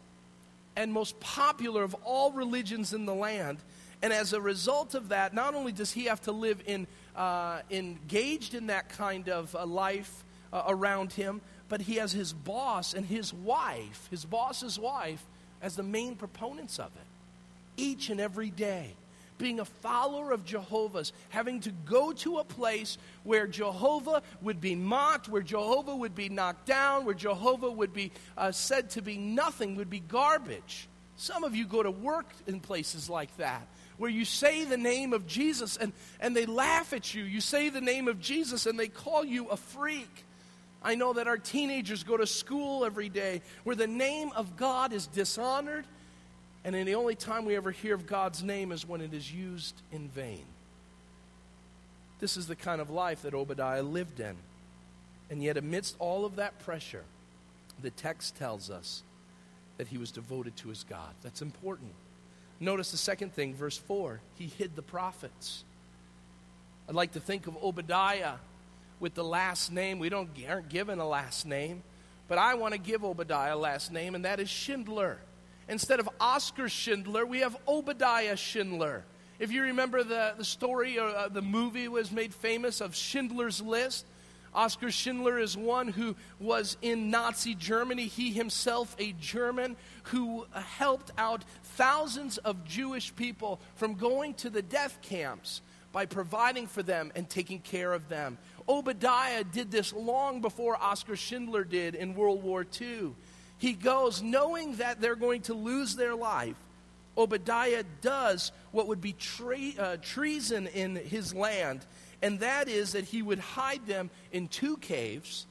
[0.75, 3.57] and most popular of all religions in the land.
[4.01, 7.61] And as a result of that, not only does he have to live in, uh,
[7.71, 12.93] engaged in that kind of uh, life uh, around him, but he has his boss
[12.93, 15.23] and his wife, his boss's wife,
[15.61, 17.07] as the main proponents of it.
[17.77, 18.93] Each and every day
[19.37, 24.75] being a follower of Jehovah's, having to go to a place where Jehovah would be
[24.75, 29.17] mocked, where Jehovah would be knocked down, where Jehovah would be uh, said to be
[29.17, 30.87] nothing, would be garbage.
[31.15, 33.67] Some of you go to work in places like that,
[33.97, 37.23] where you say the name of Jesus and, and they laugh at you.
[37.23, 40.25] You say the name of Jesus and they call you a freak.
[40.81, 44.91] I know that our teenagers go to school every day where the name of God
[44.91, 45.85] is dishonored
[46.65, 49.31] and then the only time we ever hear of God's name is when it is
[49.31, 50.45] used in vain.
[52.19, 54.35] This is the kind of life that Obadiah lived in.
[55.29, 57.03] And yet, amidst all of that pressure,
[57.81, 59.01] the text tells us
[59.77, 61.09] that he was devoted to his God.
[61.21, 61.91] That's important.
[62.59, 65.63] Notice the second thing, verse 4 he hid the prophets.
[66.87, 68.35] I'd like to think of Obadiah
[68.99, 69.99] with the last name.
[69.99, 71.83] We don't, aren't given a last name,
[72.27, 75.17] but I want to give Obadiah a last name, and that is Schindler.
[75.67, 79.03] Instead of Oscar Schindler, we have Obadiah Schindler.
[79.39, 83.61] If you remember the, the story or uh, the movie was made famous of Schindler's
[83.61, 84.05] List,
[84.53, 88.05] Oscar Schindler is one who was in Nazi Germany.
[88.05, 94.61] He himself, a German, who helped out thousands of Jewish people from going to the
[94.61, 98.37] death camps by providing for them and taking care of them.
[98.67, 103.13] Obadiah did this long before Oscar Schindler did in World War II.
[103.63, 106.57] He goes knowing that they're going to lose their life.
[107.17, 111.85] Obadiah does what would be tre- uh, treason in his land,
[112.21, 115.45] and that is that he would hide them in two caves,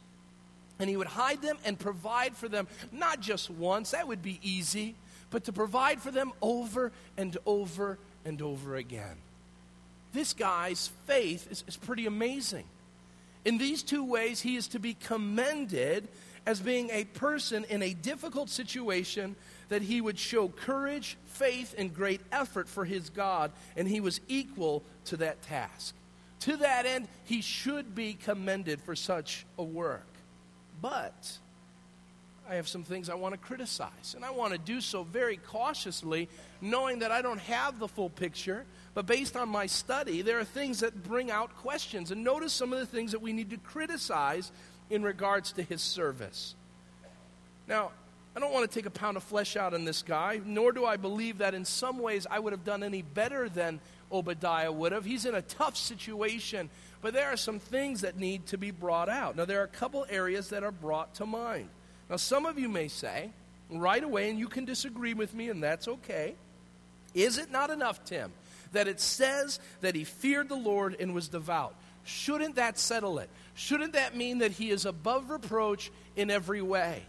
[0.78, 4.38] and he would hide them and provide for them not just once, that would be
[4.42, 4.94] easy,
[5.30, 7.96] but to provide for them over and over
[8.26, 9.16] and over again.
[10.12, 12.64] This guy's faith is, is pretty amazing.
[13.46, 16.08] In these two ways, he is to be commended
[16.46, 19.36] as being a person in a difficult situation
[19.68, 24.20] that he would show courage, faith, and great effort for his God, and he was
[24.28, 25.94] equal to that task.
[26.40, 30.06] To that end, he should be commended for such a work.
[30.80, 31.38] But
[32.50, 35.36] I have some things I want to criticize, and I want to do so very
[35.36, 36.28] cautiously,
[36.60, 38.64] knowing that I don't have the full picture.
[38.94, 42.10] But based on my study, there are things that bring out questions.
[42.10, 44.50] And notice some of the things that we need to criticize
[44.92, 46.54] in regards to his service.
[47.66, 47.92] Now,
[48.36, 50.84] I don't want to take a pound of flesh out on this guy, nor do
[50.84, 53.80] I believe that in some ways I would have done any better than
[54.12, 55.06] Obadiah would have.
[55.06, 56.68] He's in a tough situation,
[57.00, 59.34] but there are some things that need to be brought out.
[59.34, 61.70] Now, there are a couple areas that are brought to mind.
[62.10, 63.30] Now, some of you may say
[63.70, 66.34] right away, and you can disagree with me, and that's okay.
[67.14, 68.30] Is it not enough, Tim,
[68.72, 71.74] that it says that he feared the Lord and was devout?
[72.04, 73.30] Shouldn't that settle it?
[73.54, 77.02] Shouldn't that mean that he is above reproach in every way?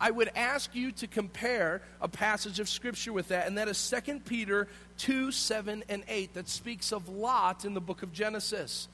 [0.00, 3.94] I would ask you to compare a passage of Scripture with that, and that is
[4.04, 8.88] 2 Peter 2 7 and 8, that speaks of Lot in the book of Genesis.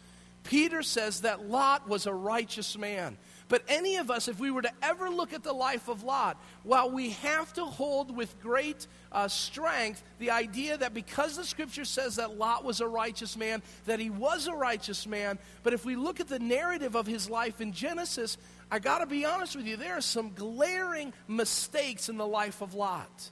[0.47, 3.19] Peter says that Lot was a righteous man.
[3.49, 6.41] But any of us, if we were to ever look at the life of Lot,
[6.65, 11.85] while we have to hold with great uh, strength the idea that because the scripture
[11.85, 15.85] says that Lot was a righteous man, that he was a righteous man, but if
[15.85, 18.37] we look at the narrative of his life in Genesis,
[18.71, 22.63] I got to be honest with you, there are some glaring mistakes in the life
[22.63, 23.31] of Lot.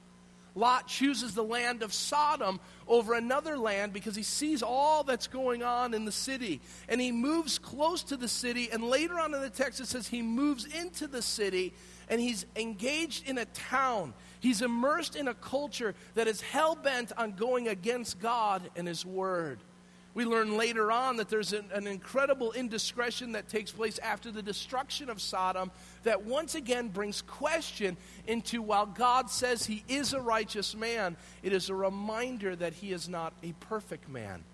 [0.55, 5.63] Lot chooses the land of Sodom over another land because he sees all that's going
[5.63, 6.61] on in the city.
[6.89, 8.69] And he moves close to the city.
[8.73, 11.75] And later on in the text, it says he moves into the city
[12.09, 14.15] and he's engaged in a town.
[14.41, 19.05] He's immersed in a culture that is hell bent on going against God and his
[19.05, 19.59] word.
[20.15, 24.43] We learn later on that there's an, an, incredible indiscretion that takes place after the
[24.43, 25.73] destruction of Sodom
[26.05, 27.97] that once again brings question
[28.29, 32.93] into while God says he is a righteous man, it is a reminder that he
[32.93, 34.45] is not a perfect man.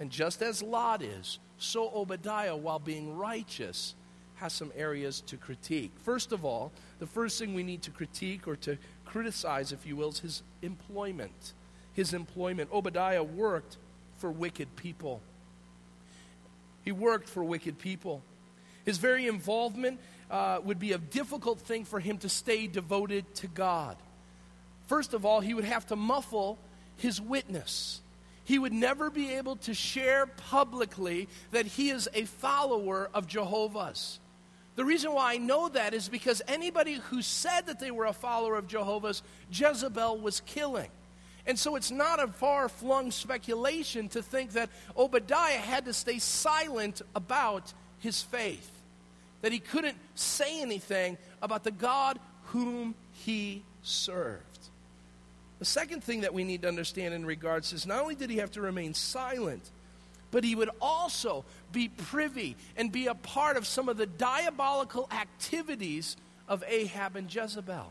[0.00, 3.94] And just as Lot is, so Obadiah, while being righteous,
[4.36, 5.90] has some areas to critique.
[6.04, 9.96] First of all, the first thing we need to critique or to criticize, if you
[9.96, 11.52] will, is his employment
[11.98, 12.70] his employment.
[12.72, 13.76] Obadiah worked
[14.18, 15.20] for wicked people.
[16.84, 18.22] He worked for wicked people.
[18.84, 20.00] His very involvement
[20.30, 23.96] uh, would be a difficult thing for him to stay devoted to God.
[24.86, 26.58] First of all, he would have to muffle
[26.96, 28.00] his witness.
[28.44, 34.18] He would never be able to share publicly that he is a follower of Jehovah's.
[34.76, 38.12] The reason why I know that is because anybody who said that they were a
[38.12, 40.88] follower of Jehovah's, Jezebel was killing.
[41.48, 46.18] And so it's not a far flung speculation to think that Obadiah had to stay
[46.18, 48.70] silent about his faith,
[49.40, 54.44] that he couldn't say anything about the God whom he served.
[55.58, 58.36] The second thing that we need to understand in regards is not only did he
[58.36, 59.62] have to remain silent,
[60.30, 65.08] but he would also be privy and be a part of some of the diabolical
[65.10, 67.90] activities of Ahab and Jezebel.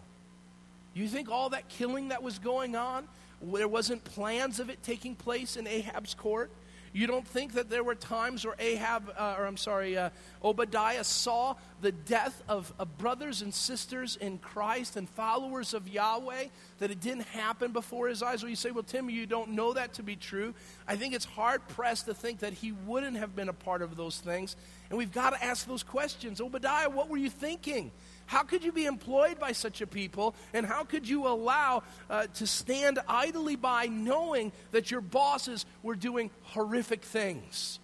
[0.93, 3.07] You think all that killing that was going on,
[3.41, 6.51] there wasn't plans of it taking place in Ahab's court?
[6.93, 10.09] You don't think that there were times where Ahab, uh, or I'm sorry, uh,
[10.43, 16.45] Obadiah saw the death of, of brothers and sisters in Christ and followers of Yahweh,
[16.79, 18.41] that it didn't happen before his eyes?
[18.41, 20.55] Well, you say, well, Tim, you don't know that to be true.
[20.87, 23.95] I think it's hard pressed to think that he wouldn't have been a part of
[23.95, 24.55] those things.
[24.89, 26.41] And we've got to ask those questions.
[26.41, 27.91] Obadiah, what were you thinking?
[28.27, 30.35] How could you be employed by such a people?
[30.53, 35.95] And how could you allow uh, to stand idly by knowing that your bosses were
[35.95, 37.79] doing horrific things?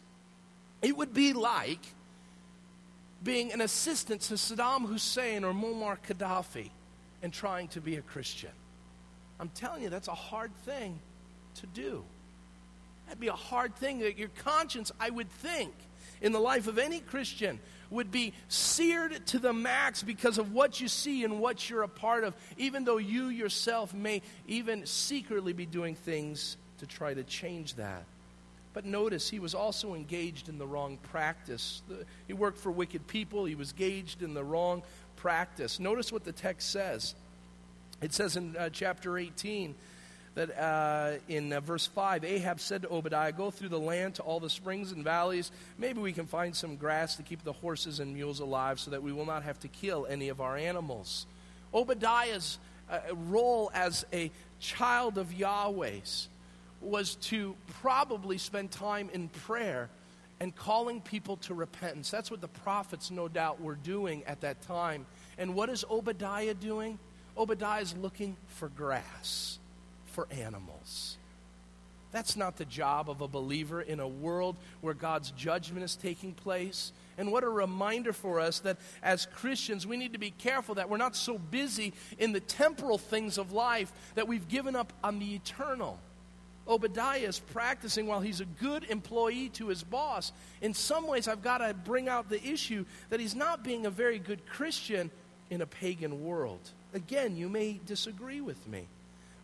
[0.81, 1.79] It would be like
[3.23, 6.69] being an assistant to Saddam Hussein or Muammar Gaddafi
[7.21, 8.51] and trying to be a Christian.
[9.39, 10.99] I'm telling you, that's a hard thing
[11.55, 12.03] to do.
[13.05, 15.73] That'd be a hard thing that your conscience, I would think,
[16.21, 17.59] in the life of any Christian
[17.93, 21.87] would be seared to the max because of what you see and what you're a
[21.87, 27.23] part of, even though you yourself may even secretly be doing things to try to
[27.23, 28.03] change that.
[28.73, 31.83] But notice, he was also engaged in the wrong practice.
[32.27, 34.81] He worked for wicked people, he was engaged in the wrong
[35.15, 35.79] practice.
[35.79, 37.13] Notice what the text says.
[38.01, 39.75] It says in uh, chapter 18,
[40.35, 44.23] that uh, in uh, verse 5, Ahab said to Obadiah, Go through the land to
[44.23, 45.51] all the springs and valleys.
[45.77, 49.03] Maybe we can find some grass to keep the horses and mules alive so that
[49.03, 51.27] we will not have to kill any of our animals.
[51.73, 52.57] Obadiah's
[52.89, 56.27] uh, role as a child of Yahweh's
[56.81, 59.89] was to probably spend time in prayer
[60.39, 62.09] and calling people to repentance.
[62.09, 65.05] That's what the prophets, no doubt, were doing at that time.
[65.37, 66.97] And what is Obadiah doing?
[67.37, 69.59] Obadiah is looking for grass
[70.13, 71.17] for animals.
[72.13, 76.33] That's not the job of a believer in a world where God's judgment is taking
[76.33, 76.91] place.
[77.17, 80.89] And what a reminder for us that as Christians, we need to be careful that
[80.89, 85.17] we're not so busy in the temporal things of life that we've given up on
[85.17, 85.99] the eternal.
[86.67, 90.31] Obadiah is practicing while he's a good employee to his boss.
[90.61, 93.89] In some ways, I've got to bring out the issue that he's not being a
[93.89, 95.09] very good Christian
[95.49, 96.61] in a pagan world.
[96.93, 98.85] Again, you may disagree with me.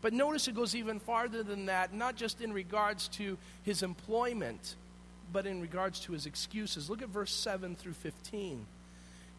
[0.02, 4.76] But notice it goes even farther than that, not just in regards to his employment,
[5.32, 6.90] but in regards to his excuses.
[6.90, 8.66] Look at verse 7 through 15.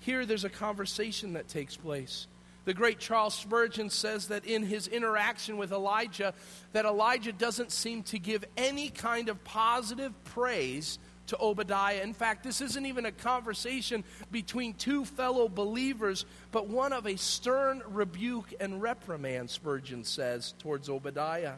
[0.01, 2.27] Here there's a conversation that takes place.
[2.67, 6.35] The great Charles Spurgeon says that in his interaction with Elijah,
[6.73, 10.99] that Elijah doesn't seem to give any kind of positive praise
[11.31, 12.03] to Obadiah.
[12.03, 17.17] In fact, this isn't even a conversation between two fellow believers, but one of a
[17.17, 21.55] stern rebuke and reprimand, Spurgeon says, towards Obadiah.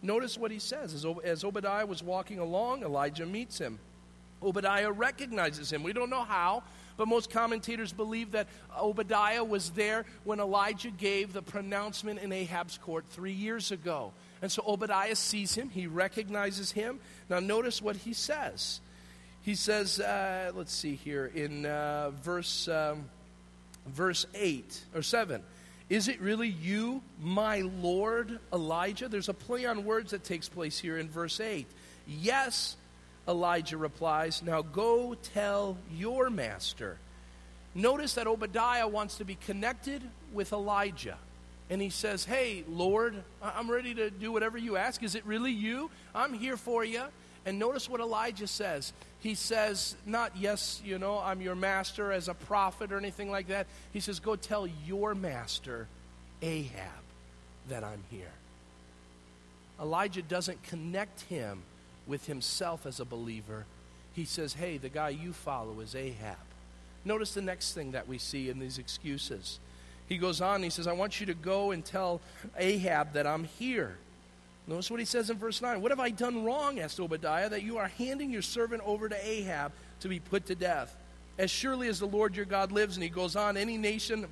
[0.00, 1.04] Notice what he says.
[1.24, 3.78] As, Obadiah was walking along, Elijah meets him.
[4.42, 5.82] Obadiah recognizes him.
[5.82, 6.62] We don't know how,
[6.96, 8.46] but most commentators believe that
[8.78, 14.12] Obadiah was there when Elijah gave the pronouncement in Ahab's court three years ago.
[14.40, 17.00] And so Obadiah sees him, he recognizes him.
[17.28, 18.80] Now, notice what he says
[19.42, 23.04] he says, uh, let's see here, in uh, verse, um,
[23.86, 25.42] verse 8 or 7.
[25.88, 29.08] Is it really you, my Lord Elijah?
[29.08, 31.66] There's a play on words that takes place here in verse 8.
[32.06, 32.76] Yes,
[33.26, 36.96] Elijah replies, Now go tell your master.
[37.74, 41.16] Notice that Obadiah wants to be connected with Elijah.
[41.70, 45.02] And he says, Hey, Lord, I'm ready to do whatever you ask.
[45.02, 45.90] Is it really you?
[46.14, 47.02] I'm here for you.
[47.46, 48.92] And notice what Elijah says.
[49.20, 53.48] He says, not, yes, you know, I'm your master as a prophet or anything like
[53.48, 53.66] that.
[53.92, 55.88] He says, go tell your master,
[56.42, 57.02] Ahab,
[57.68, 58.32] that I'm here.
[59.80, 61.62] Elijah doesn't connect him
[62.06, 63.64] with himself as a believer.
[64.14, 66.36] He says, hey, the guy you follow is Ahab.
[67.04, 69.58] Notice the next thing that we see in these excuses.
[70.08, 72.20] He goes on, he says, I want you to go and tell
[72.58, 73.96] Ahab that I'm here.
[74.70, 75.82] Notice what he says in verse 9.
[75.82, 79.28] What have I done wrong, asked Obadiah, that you are handing your servant over to
[79.28, 80.96] Ahab to be put to death?
[81.38, 84.28] As surely as the Lord your God lives, and he goes on, any nation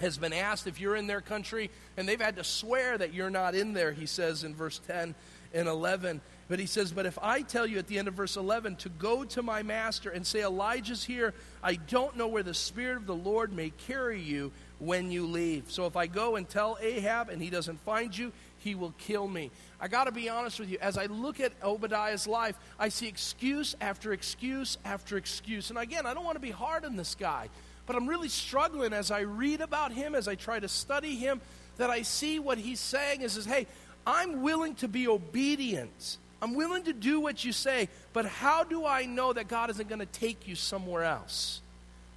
[0.00, 1.68] has been asked if you're in their country,
[1.98, 5.14] and they've had to swear that you're not in there, he says in verse 10
[5.52, 6.22] and 11.
[6.48, 8.88] But he says, But if I tell you at the end of verse 11 to
[8.88, 13.06] go to my master and say, Elijah's here, I don't know where the Spirit of
[13.06, 15.70] the Lord may carry you when you leave.
[15.70, 18.32] So if I go and tell Ahab and he doesn't find you,
[18.66, 19.52] he will kill me.
[19.80, 20.78] I got to be honest with you.
[20.80, 25.70] As I look at Obadiah's life, I see excuse after excuse after excuse.
[25.70, 27.48] And again, I don't want to be hard on this guy,
[27.86, 31.40] but I'm really struggling as I read about him, as I try to study him,
[31.76, 33.68] that I see what he's saying is, is hey,
[34.04, 36.18] I'm willing to be obedient.
[36.42, 39.88] I'm willing to do what you say, but how do I know that God isn't
[39.88, 41.60] going to take you somewhere else?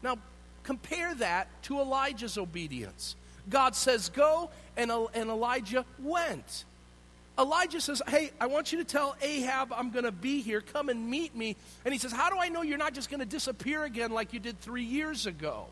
[0.02, 0.18] Now,
[0.64, 3.16] compare that to Elijah's obedience.
[3.50, 6.66] God says, Go, and, and Elijah went.
[7.38, 10.62] Elijah says, Hey, I want you to tell Ahab I'm going to be here.
[10.62, 11.56] Come and meet me.
[11.86, 14.34] And he says, How do I know you're not just going to disappear again like
[14.34, 15.68] you did three years ago?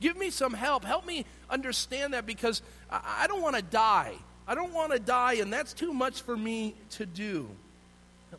[0.00, 0.84] Give me some help.
[0.84, 4.14] Help me understand that because I, I don't want to die.
[4.46, 7.48] I don't want to die, and that's too much for me to do.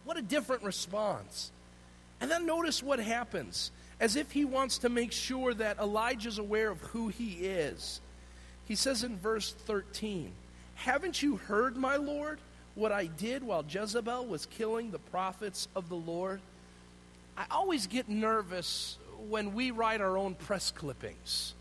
[0.04, 1.52] What a different response.
[2.22, 3.72] And then notice what happens.
[4.00, 8.02] As if he wants to make sure that Elijah's aware of who he is.
[8.66, 10.32] He says in verse 13,
[10.76, 12.40] Haven't you heard, my Lord,
[12.76, 16.42] what I did while Jezebel was killing the prophets of the Lord?
[17.38, 18.98] I always get nervous
[19.28, 21.55] when we write our own press clippings.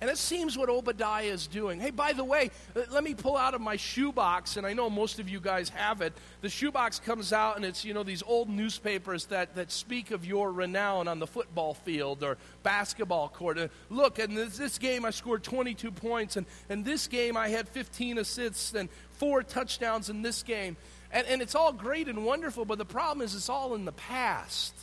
[0.00, 1.80] And it seems what Obadiah is doing.
[1.80, 4.90] Hey, by the way, uh, let me pull out of my shoebox, and I know
[4.90, 6.12] most of you guys have it.
[6.42, 10.26] The shoebox comes out, and it's, you know, these old newspapers that, that speak of
[10.26, 13.58] your renown on the football field or basketball court.
[13.58, 17.48] And look, in this, this game I scored 22 points, and in this game I
[17.48, 20.76] had 15 assists and four touchdowns in this game.
[21.10, 23.92] And, and it's all great and wonderful, but the problem is it's all in the
[23.92, 24.74] past.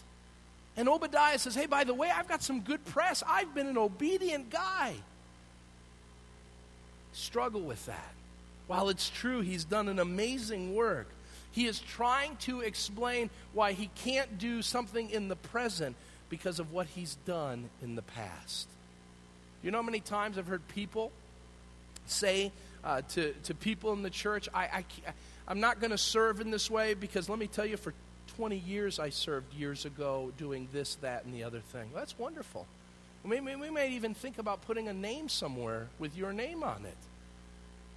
[0.76, 3.24] And Obadiah says, Hey, by the way, I've got some good press.
[3.28, 4.94] I've been an obedient guy.
[7.14, 8.14] Struggle with that.
[8.68, 11.08] While it's true, he's done an amazing work.
[11.52, 15.96] He is trying to explain why he can't do something in the present
[16.30, 18.68] because of what he's done in the past.
[19.62, 21.12] You know how many times I've heard people
[22.08, 22.52] say
[22.84, 24.86] uh, to, to people in the church, I, I,
[25.48, 27.94] I'm not going to serve in this way because let me tell you, for
[28.38, 31.90] 20 years I served years ago doing this, that, and the other thing.
[31.94, 32.66] Well, that's wonderful.
[33.24, 36.84] We may, we may even think about putting a name somewhere with your name on
[36.86, 36.98] it.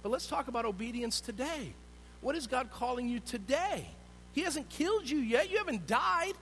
[0.03, 1.73] But let's talk about obedience today.
[2.21, 3.87] What is God calling you today?
[4.33, 6.33] He hasn't killed you yet, you haven't died.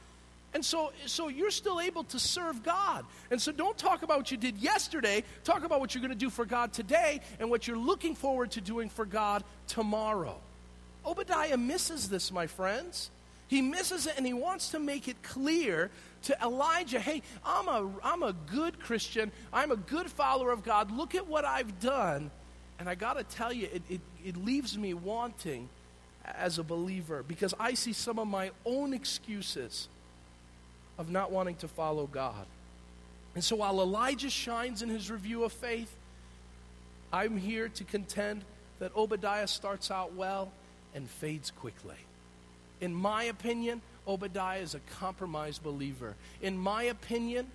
[0.54, 3.04] And so, so you're still able to serve God.
[3.30, 5.26] And so don't talk about what you did yesterday.
[5.44, 8.52] Talk about what you're going to do for God today and what you're looking forward
[8.52, 10.38] to doing for God tomorrow.
[11.06, 13.10] Obadiah misses this, my friends.
[13.48, 15.92] He misses it and he wants to make it clear
[16.24, 19.32] to Elijah hey, I'm a, I'm a good Christian.
[19.54, 20.92] I'm a good follower of God.
[20.92, 22.32] Look at what I've done.
[22.80, 25.70] And I got to tell you, it, it, it leaves me wanting
[26.26, 29.88] as a believer because I see some of my own excuses
[30.98, 32.46] of not wanting to follow God.
[33.36, 35.94] And so while Elijah shines in his review of faith,
[37.14, 38.44] I'm here to contend
[38.80, 40.52] that Obadiah starts out well
[40.94, 41.96] and fades quickly.
[42.82, 46.16] In my opinion, Obadiah is a compromised believer.
[46.42, 47.48] In my opinion,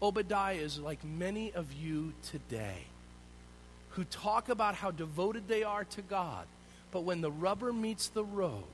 [0.00, 2.86] Obadiah is like many of you today
[3.90, 6.46] who talk about how devoted they are to God,
[6.90, 8.64] but when the rubber meets the road,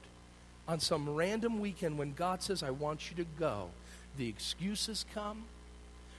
[0.68, 3.70] on some random weekend when God says, I want you to go,
[4.18, 5.44] the excuses come,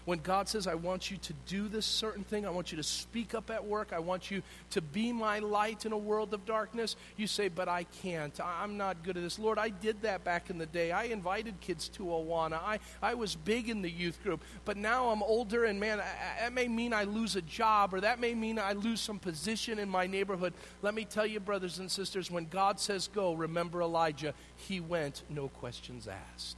[0.09, 2.83] when God says, I want you to do this certain thing, I want you to
[2.83, 4.41] speak up at work, I want you
[4.71, 8.33] to be my light in a world of darkness, you say, But I can't.
[8.43, 9.37] I'm not good at this.
[9.37, 10.91] Lord, I did that back in the day.
[10.91, 12.53] I invited kids to Awana.
[12.53, 16.53] I, I was big in the youth group, but now I'm older, and man, that
[16.53, 19.87] may mean I lose a job, or that may mean I lose some position in
[19.87, 20.55] my neighborhood.
[20.81, 25.21] Let me tell you, brothers and sisters, when God says go, remember Elijah, he went,
[25.29, 26.57] no questions asked.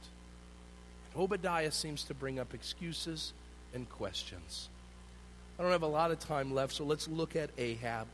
[1.14, 3.34] Obadiah seems to bring up excuses
[3.74, 4.68] and questions.
[5.58, 8.06] I don't have a lot of time left, so let's look at Ahab.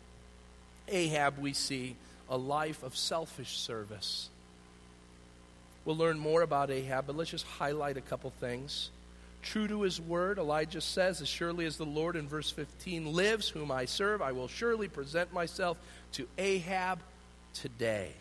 [0.88, 1.96] Ahab, we see
[2.28, 4.28] a life of selfish service.
[5.84, 8.90] We'll learn more about Ahab, but let's just highlight a couple things.
[9.42, 13.48] True to his word, Elijah says, As surely as the Lord in verse 15 lives,
[13.48, 15.78] whom I serve, I will surely present myself
[16.12, 16.98] to Ahab
[17.54, 18.12] today.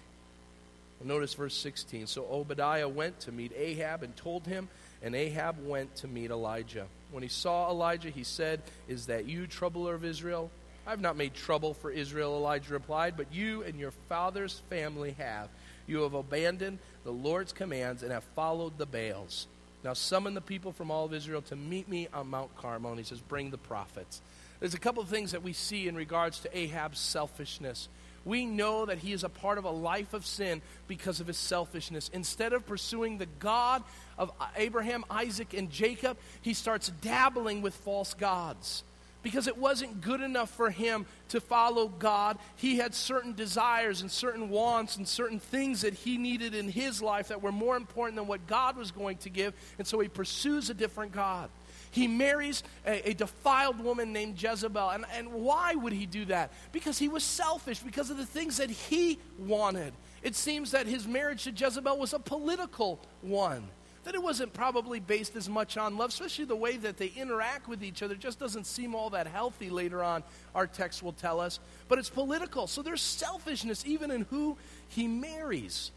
[1.04, 2.08] Notice verse 16.
[2.08, 4.68] So Obadiah went to meet Ahab and told him,
[5.04, 6.88] and Ahab went to meet Elijah.
[7.12, 10.52] When he saw Elijah, he said, Is that you, troubler of Israel?
[10.86, 15.50] I've not made trouble for Israel, Elijah replied, but you and your father's family have.
[15.86, 19.48] You have abandoned the Lord's commands and have followed the Baals.
[19.84, 22.92] Now summon the people from all of Israel to meet me on Mount Carmel.
[22.92, 24.22] And he says, Bring the prophets.
[24.60, 27.90] There's a couple of things that we see in regards to Ahab's selfishness.
[28.26, 31.38] We know that he is a part of a life of sin because of his
[31.38, 32.10] selfishness.
[32.14, 33.84] Instead of pursuing the God
[34.18, 38.84] of Abraham, Isaac, and Jacob, he starts dabbling with false gods
[39.24, 42.38] because it wasn't good enough for him to follow God.
[42.56, 47.02] He had certain desires and certain wants and certain things that he needed in his
[47.02, 50.08] life that were more important than what God was going to give, and so he
[50.08, 51.50] pursues a different God.
[51.98, 54.90] He marries a, a, defiled woman named Jezebel.
[54.90, 56.52] And, and why would he do that?
[56.72, 59.94] Because he was selfish, because of the things that he wanted.
[60.22, 63.68] It seems that his marriage to Jezebel was a political one
[64.04, 67.68] that it wasn't probably based as much on love, especially the way that they interact
[67.68, 70.24] with each other just doesn't seem all that healthy later on,
[70.56, 71.60] our text will tell us.
[71.90, 75.92] But it's political, so there's selfishness even in who he marries.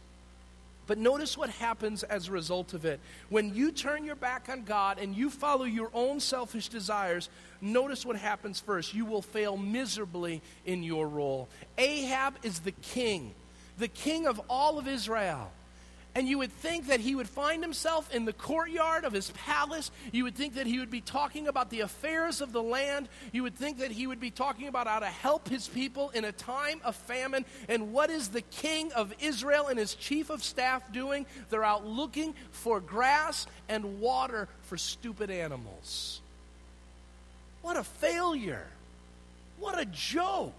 [0.91, 2.99] But notice what happens as a result of it.
[3.29, 7.29] When you turn your back on God and you follow your own selfish desires,
[7.61, 8.93] notice what happens first.
[8.93, 11.49] You will fail miserably in your role.
[11.79, 13.37] Ahab is the king,
[13.79, 15.53] the king of all of Israel.
[16.15, 19.93] And you would think that he would find himself in the courtyard of his palace.
[20.11, 23.09] You would think that he would be talking about the affairs of the land.
[23.31, 26.25] You would think that he would be talking about how to help his people in
[26.25, 27.45] a time of famine.
[27.69, 31.27] And what is the king of Israel and his chief of staff doing?
[31.49, 36.21] They're out looking for grass and water for stupid animals.
[37.63, 38.67] What a failure!
[39.61, 40.55] What a joke!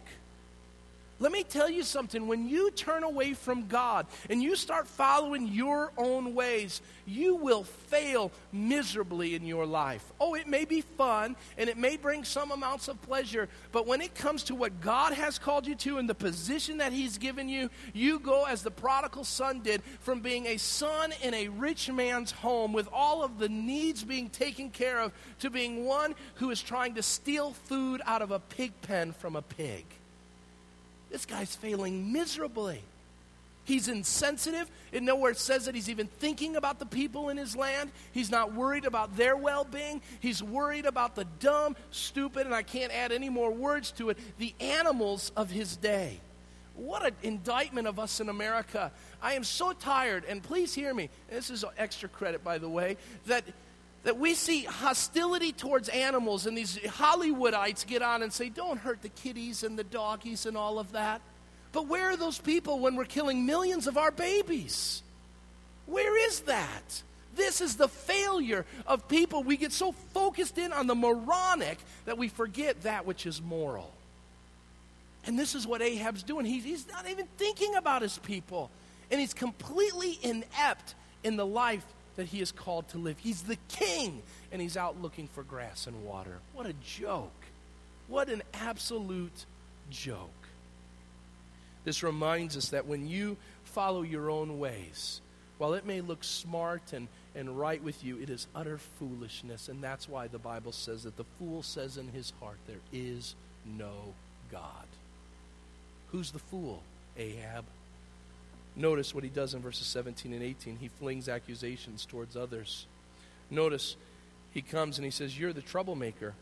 [1.22, 2.28] Let me tell you something.
[2.28, 7.63] When you turn away from God and you start following your own ways, you will
[7.63, 10.03] fail miserably in your life.
[10.19, 14.01] Oh, it may be fun and it may bring some amounts of pleasure, but when
[14.01, 17.47] it comes to what God has called you to and the position that He's given
[17.47, 21.91] you, you go as the prodigal son did from being a son in a rich
[21.91, 26.49] man's home with all of the needs being taken care of to being one who
[26.49, 29.86] is trying to steal food out of a pig pen from a pig.
[31.12, 32.82] This guy's failing miserably.
[33.64, 34.70] He's insensitive.
[34.91, 37.91] It nowhere says that he's even thinking about the people in his land.
[38.12, 40.01] He's not worried about their well being.
[40.20, 44.18] He's worried about the dumb, stupid, and I can't add any more words to it,
[44.39, 46.20] the animals of his day.
[46.76, 48.91] What an indictment of us in America.
[49.22, 51.09] I am so tired, and please hear me.
[51.30, 52.97] This is extra credit, by the way,
[53.28, 53.43] that
[54.04, 59.02] that we see hostility towards animals, and these Hollywoodites get on and say, Don't hurt
[59.02, 61.22] the kitties and the doggies and all of that.
[61.72, 65.04] But where are those people when we're killing millions of our babies?
[65.86, 67.04] Where is that?
[67.36, 69.43] This is the failure of people.
[69.43, 73.91] We get so focused in on the moronic that we forget that which is moral.
[75.26, 76.45] And this is what Ahab's doing.
[76.45, 78.70] He, he's not even thinking about his people.
[79.10, 81.86] And he's completely inept in the life
[82.16, 83.18] that he is called to live.
[83.20, 86.38] He's the king, and he's out looking for grass and water.
[86.53, 87.32] What a joke.
[88.07, 89.45] What an absolute
[89.89, 90.30] joke.
[91.84, 95.22] This reminds us that when you follow your own ways,
[95.57, 99.70] while it may look smart and, and right with you, it is utter foolishness.
[99.70, 103.36] And that's why the Bible says that the fool says in his heart, There is
[103.66, 104.14] no
[104.51, 104.88] God.
[106.12, 106.84] Who's the fool?
[107.18, 107.66] Ahab.
[108.76, 110.78] Notice what he does in verses 17 and 18.
[110.78, 112.86] He flings accusations towards others.
[113.49, 113.95] Notice
[114.53, 116.34] he comes and he says, You're the troublemaker.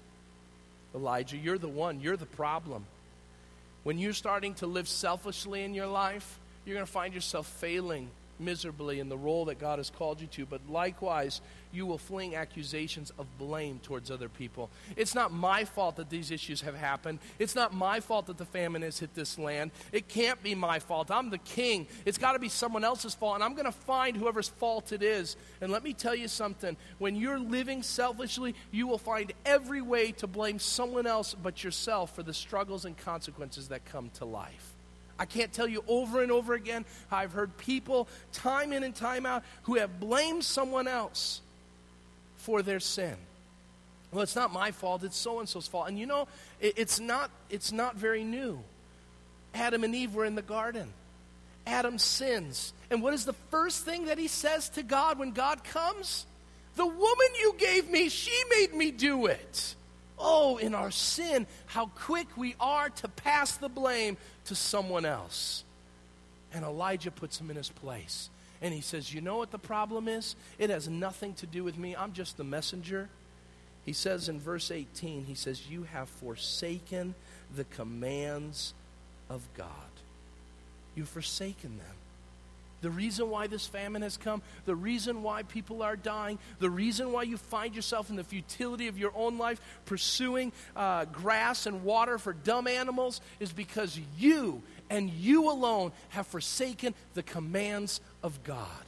[0.94, 2.00] Elijah, you're the one.
[2.02, 2.86] You're the problem.
[3.84, 8.10] When you're starting to live selfishly in your life, you're going to find yourself failing
[8.40, 11.42] miserably in the role that God has called you to, but likewise,
[11.72, 14.70] you will fling accusations of blame towards other people.
[14.96, 17.20] It's not my fault that these issues have happened.
[17.38, 19.72] It's not my fault that the famine has hit this land.
[19.92, 21.12] It can't be my fault.
[21.12, 21.88] I'm the king.
[22.06, 25.04] It's got to be someone else's fault, and I'm going to find whoever's fault it
[25.04, 25.36] is.
[25.62, 30.12] And let me tell you something when you're living selfishly, you will find every way
[30.14, 34.74] to blame someone else but yourself for the struggles and consequences that come to life.
[35.20, 39.26] I can't tell you over and over again I've heard people, time in and time
[39.26, 41.42] out, who have blamed someone else
[42.50, 43.14] for their sin.
[44.12, 45.88] Well, it's not my fault, it's so and so's fault.
[45.88, 46.28] And you know,
[46.60, 48.60] it, it's, not, it's not very new.
[49.54, 50.88] Adam and Eve were in the garden.
[51.68, 52.74] Adam sins.
[52.90, 56.26] And what is the first thing that he says to God when God comes?
[56.76, 59.76] The woman you gave me, she made me do it.
[60.18, 65.64] Oh, in our sin, how quick we are to pass the blame to someone else.
[66.52, 68.32] And Elijah puts him in his place.
[68.62, 70.36] And he says, You know what the problem is?
[70.58, 71.96] It has nothing to do with me.
[71.96, 73.10] I'm just the messenger.
[73.86, 77.16] He says in verse 18, he says, You have forsaken
[77.56, 78.74] the commands
[79.30, 79.68] of God.
[80.96, 81.96] You've forsaken them.
[82.82, 87.12] The reason why this famine has come, the reason why people are dying, the reason
[87.12, 91.84] why you find yourself in the futility of your own life pursuing uh, grass and
[91.84, 98.44] water for dumb animals is because you and you alone have forsaken the commands of
[98.44, 98.86] God.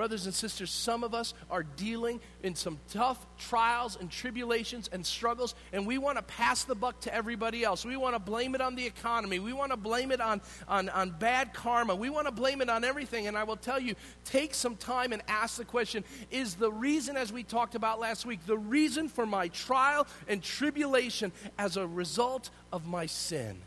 [0.00, 5.04] Brothers and sisters, some of us are dealing in some tough trials and tribulations and
[5.04, 7.84] struggles, and we want to pass the buck to everybody else.
[7.84, 9.40] We want to blame it on the economy.
[9.40, 11.94] We want to blame it on, on, on bad karma.
[11.94, 13.26] We want to blame it on everything.
[13.26, 17.18] And I will tell you, take some time and ask the question Is the reason,
[17.18, 21.86] as we talked about last week, the reason for my trial and tribulation as a
[21.86, 23.60] result of my sin?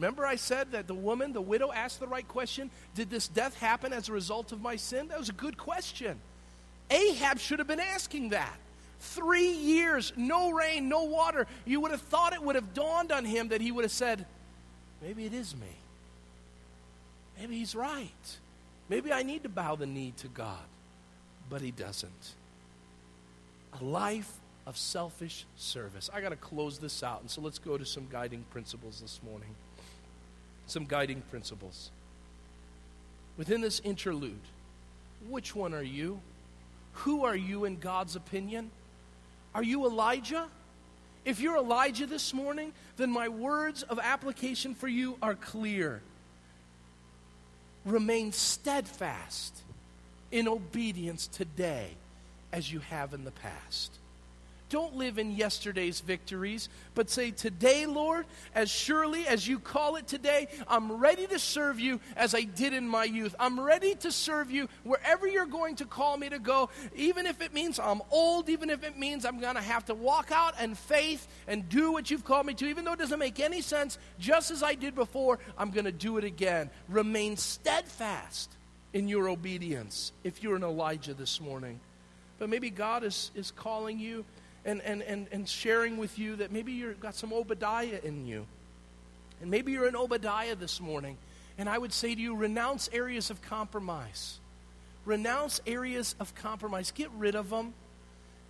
[0.00, 3.54] Remember, I said that the woman, the widow, asked the right question Did this death
[3.58, 5.08] happen as a result of my sin?
[5.08, 6.18] That was a good question.
[6.90, 8.56] Ahab should have been asking that.
[9.00, 11.46] Three years, no rain, no water.
[11.66, 14.24] You would have thought it would have dawned on him that he would have said,
[15.02, 15.76] Maybe it is me.
[17.38, 18.38] Maybe he's right.
[18.88, 20.64] Maybe I need to bow the knee to God.
[21.50, 22.32] But he doesn't.
[23.78, 24.32] A life
[24.66, 26.08] of selfish service.
[26.10, 29.20] I got to close this out, and so let's go to some guiding principles this
[29.22, 29.54] morning
[30.70, 31.90] some guiding principles.
[33.36, 34.40] Within this interlude,
[35.28, 36.20] which one are you?
[36.92, 38.70] Who are you in God's opinion?
[39.54, 40.46] Are you Elijah?
[41.24, 46.00] If you're Elijah this morning, then my words of application for you are clear.
[47.84, 49.56] Remain steadfast
[50.30, 51.88] in obedience today
[52.52, 53.92] as you have in the past.
[54.70, 60.06] Don't live in yesterday's victories, but say, Today, Lord, as surely as you call it
[60.06, 63.34] today, I'm ready to serve you as I did in my youth.
[63.40, 67.42] I'm ready to serve you wherever you're going to call me to go, even if
[67.42, 70.60] it means I'm old, even if it means I'm going to have to walk out
[70.60, 73.62] in faith and do what you've called me to, even though it doesn't make any
[73.62, 76.70] sense, just as I did before, I'm going to do it again.
[76.88, 78.52] Remain steadfast
[78.92, 81.80] in your obedience if you're an Elijah this morning.
[82.38, 84.24] But maybe God is, is calling you
[84.64, 88.46] and, and, and, and sharing with you that maybe you've got some Obadiah in you.
[89.40, 91.16] And maybe you're an Obadiah this morning.
[91.56, 94.38] And I would say to you, renounce areas of compromise.
[95.04, 96.90] Renounce areas of compromise.
[96.90, 97.74] Get rid of them.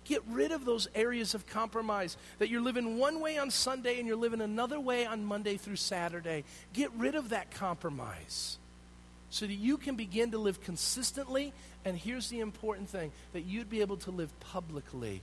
[0.03, 4.07] Get rid of those areas of compromise that you're living one way on Sunday and
[4.07, 6.43] you're living another way on Monday through Saturday.
[6.73, 8.57] Get rid of that compromise
[9.29, 11.53] so that you can begin to live consistently.
[11.85, 15.21] And here's the important thing that you'd be able to live publicly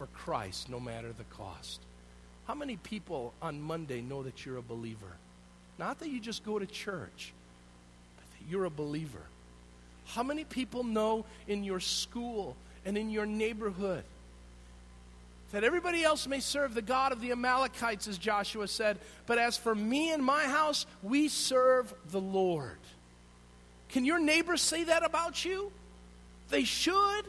[0.00, 1.78] for Christ no matter the cost.
[2.46, 5.18] How many people on Monday know that you're a believer?
[5.78, 7.34] Not that you just go to church,
[8.16, 9.20] but that you're a believer.
[10.06, 14.02] How many people know in your school and in your neighborhood
[15.52, 18.96] that everybody else may serve the God of the Amalekites, as Joshua said,
[19.26, 22.78] but as for me and my house, we serve the Lord?
[23.90, 25.70] Can your neighbors say that about you?
[26.48, 27.26] They should.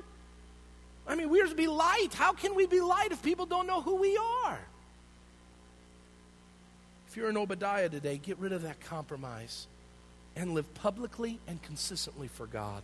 [1.08, 2.14] I mean, we're to be light.
[2.14, 4.60] How can we be light if people don't know who we are?
[7.08, 9.68] If you're an Obadiah today, get rid of that compromise
[10.36, 12.84] and live publicly and consistently for God.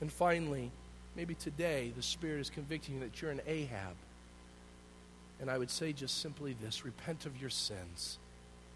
[0.00, 0.70] And finally,
[1.14, 3.96] maybe today the Spirit is convicting you that you're an Ahab.
[5.40, 8.18] And I would say just simply this repent of your sins.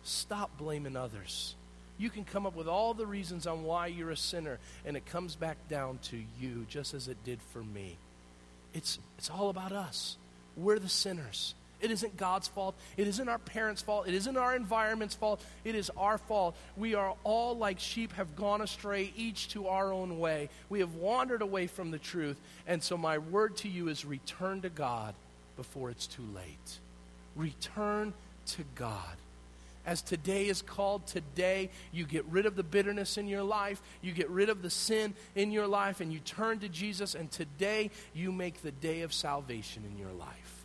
[0.04, 1.54] Stop blaming others.
[1.98, 5.06] You can come up with all the reasons on why you're a sinner, and it
[5.06, 7.96] comes back down to you, just as it did for me.
[8.74, 10.16] It's, it's all about us.
[10.56, 11.54] We're the sinners.
[11.80, 12.76] It isn't God's fault.
[12.96, 14.06] It isn't our parents' fault.
[14.06, 15.44] It isn't our environment's fault.
[15.64, 16.56] It is our fault.
[16.76, 20.48] We are all like sheep have gone astray, each to our own way.
[20.68, 22.36] We have wandered away from the truth.
[22.68, 25.14] And so, my word to you is return to God
[25.56, 26.78] before it's too late.
[27.34, 28.14] Return
[28.46, 29.16] to God
[29.84, 34.12] as today is called today, you get rid of the bitterness in your life, you
[34.12, 37.90] get rid of the sin in your life, and you turn to Jesus, and today
[38.14, 40.64] you make the day of salvation in your life.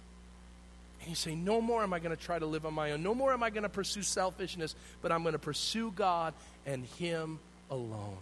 [1.01, 3.01] And you say, No more am I going to try to live on my own.
[3.01, 6.33] No more am I going to pursue selfishness, but I'm going to pursue God
[6.65, 7.39] and Him
[7.71, 8.17] alone.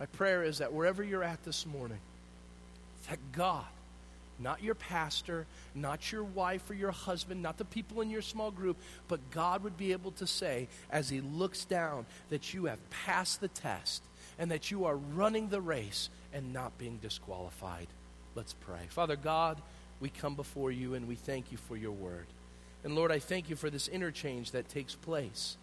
[0.00, 1.98] My prayer is that wherever you're at this morning,
[3.08, 3.64] that God
[4.38, 8.50] not your pastor, not your wife or your husband, not the people in your small
[8.50, 8.76] group,
[9.08, 13.40] but God would be able to say, as He looks down, that you have passed
[13.40, 14.02] the test
[14.38, 17.88] and that you are running the race and not being disqualified.
[18.34, 18.86] Let's pray.
[18.88, 19.60] Father God,
[20.00, 22.26] we come before you and we thank you for your word.
[22.84, 25.56] And Lord, I thank you for this interchange that takes place.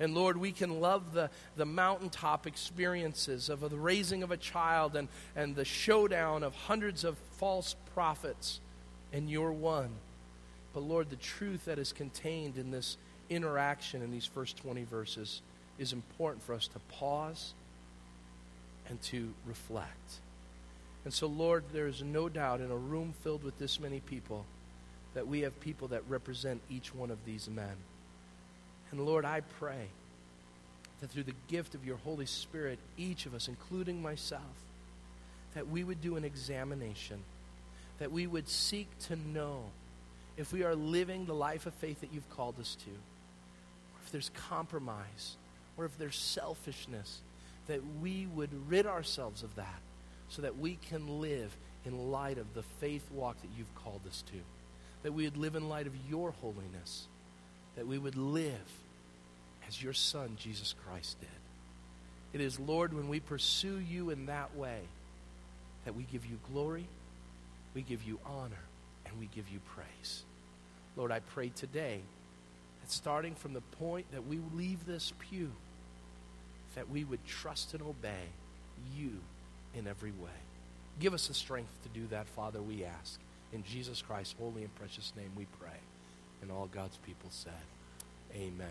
[0.00, 4.96] And Lord, we can love the, the mountaintop experiences of the raising of a child
[4.96, 8.60] and, and the showdown of hundreds of false prophets.
[9.12, 9.90] and you're one.
[10.72, 12.96] But Lord, the truth that is contained in this
[13.30, 15.40] interaction in these first 20 verses
[15.78, 17.52] is important for us to pause
[18.88, 20.18] and to reflect.
[21.04, 24.44] And so, Lord, there is no doubt in a room filled with this many people
[25.14, 27.76] that we have people that represent each one of these men.
[28.90, 29.88] And Lord, I pray
[31.00, 34.42] that through the gift of your Holy Spirit, each of us, including myself,
[35.54, 37.18] that we would do an examination,
[37.98, 39.64] that we would seek to know
[40.36, 44.12] if we are living the life of faith that you've called us to, or if
[44.12, 45.36] there's compromise,
[45.76, 47.20] or if there's selfishness,
[47.66, 49.80] that we would rid ourselves of that
[50.28, 51.54] so that we can live
[51.86, 54.38] in light of the faith walk that you've called us to.
[55.02, 57.06] That we would live in light of your holiness.
[57.76, 58.52] That we would live
[59.68, 61.28] as your Son, Jesus Christ, did.
[62.40, 64.80] It is, Lord, when we pursue you in that way,
[65.84, 66.86] that we give you glory,
[67.74, 68.64] we give you honor,
[69.06, 70.22] and we give you praise.
[70.96, 72.00] Lord, I pray today
[72.80, 75.50] that starting from the point that we leave this pew,
[76.74, 78.28] that we would trust and obey
[78.96, 79.12] you
[79.74, 80.30] in every way.
[81.00, 83.18] Give us the strength to do that, Father, we ask.
[83.52, 85.78] In Jesus Christ's holy and precious name we pray.
[86.42, 87.52] And all God's people said,
[88.34, 88.66] Amen.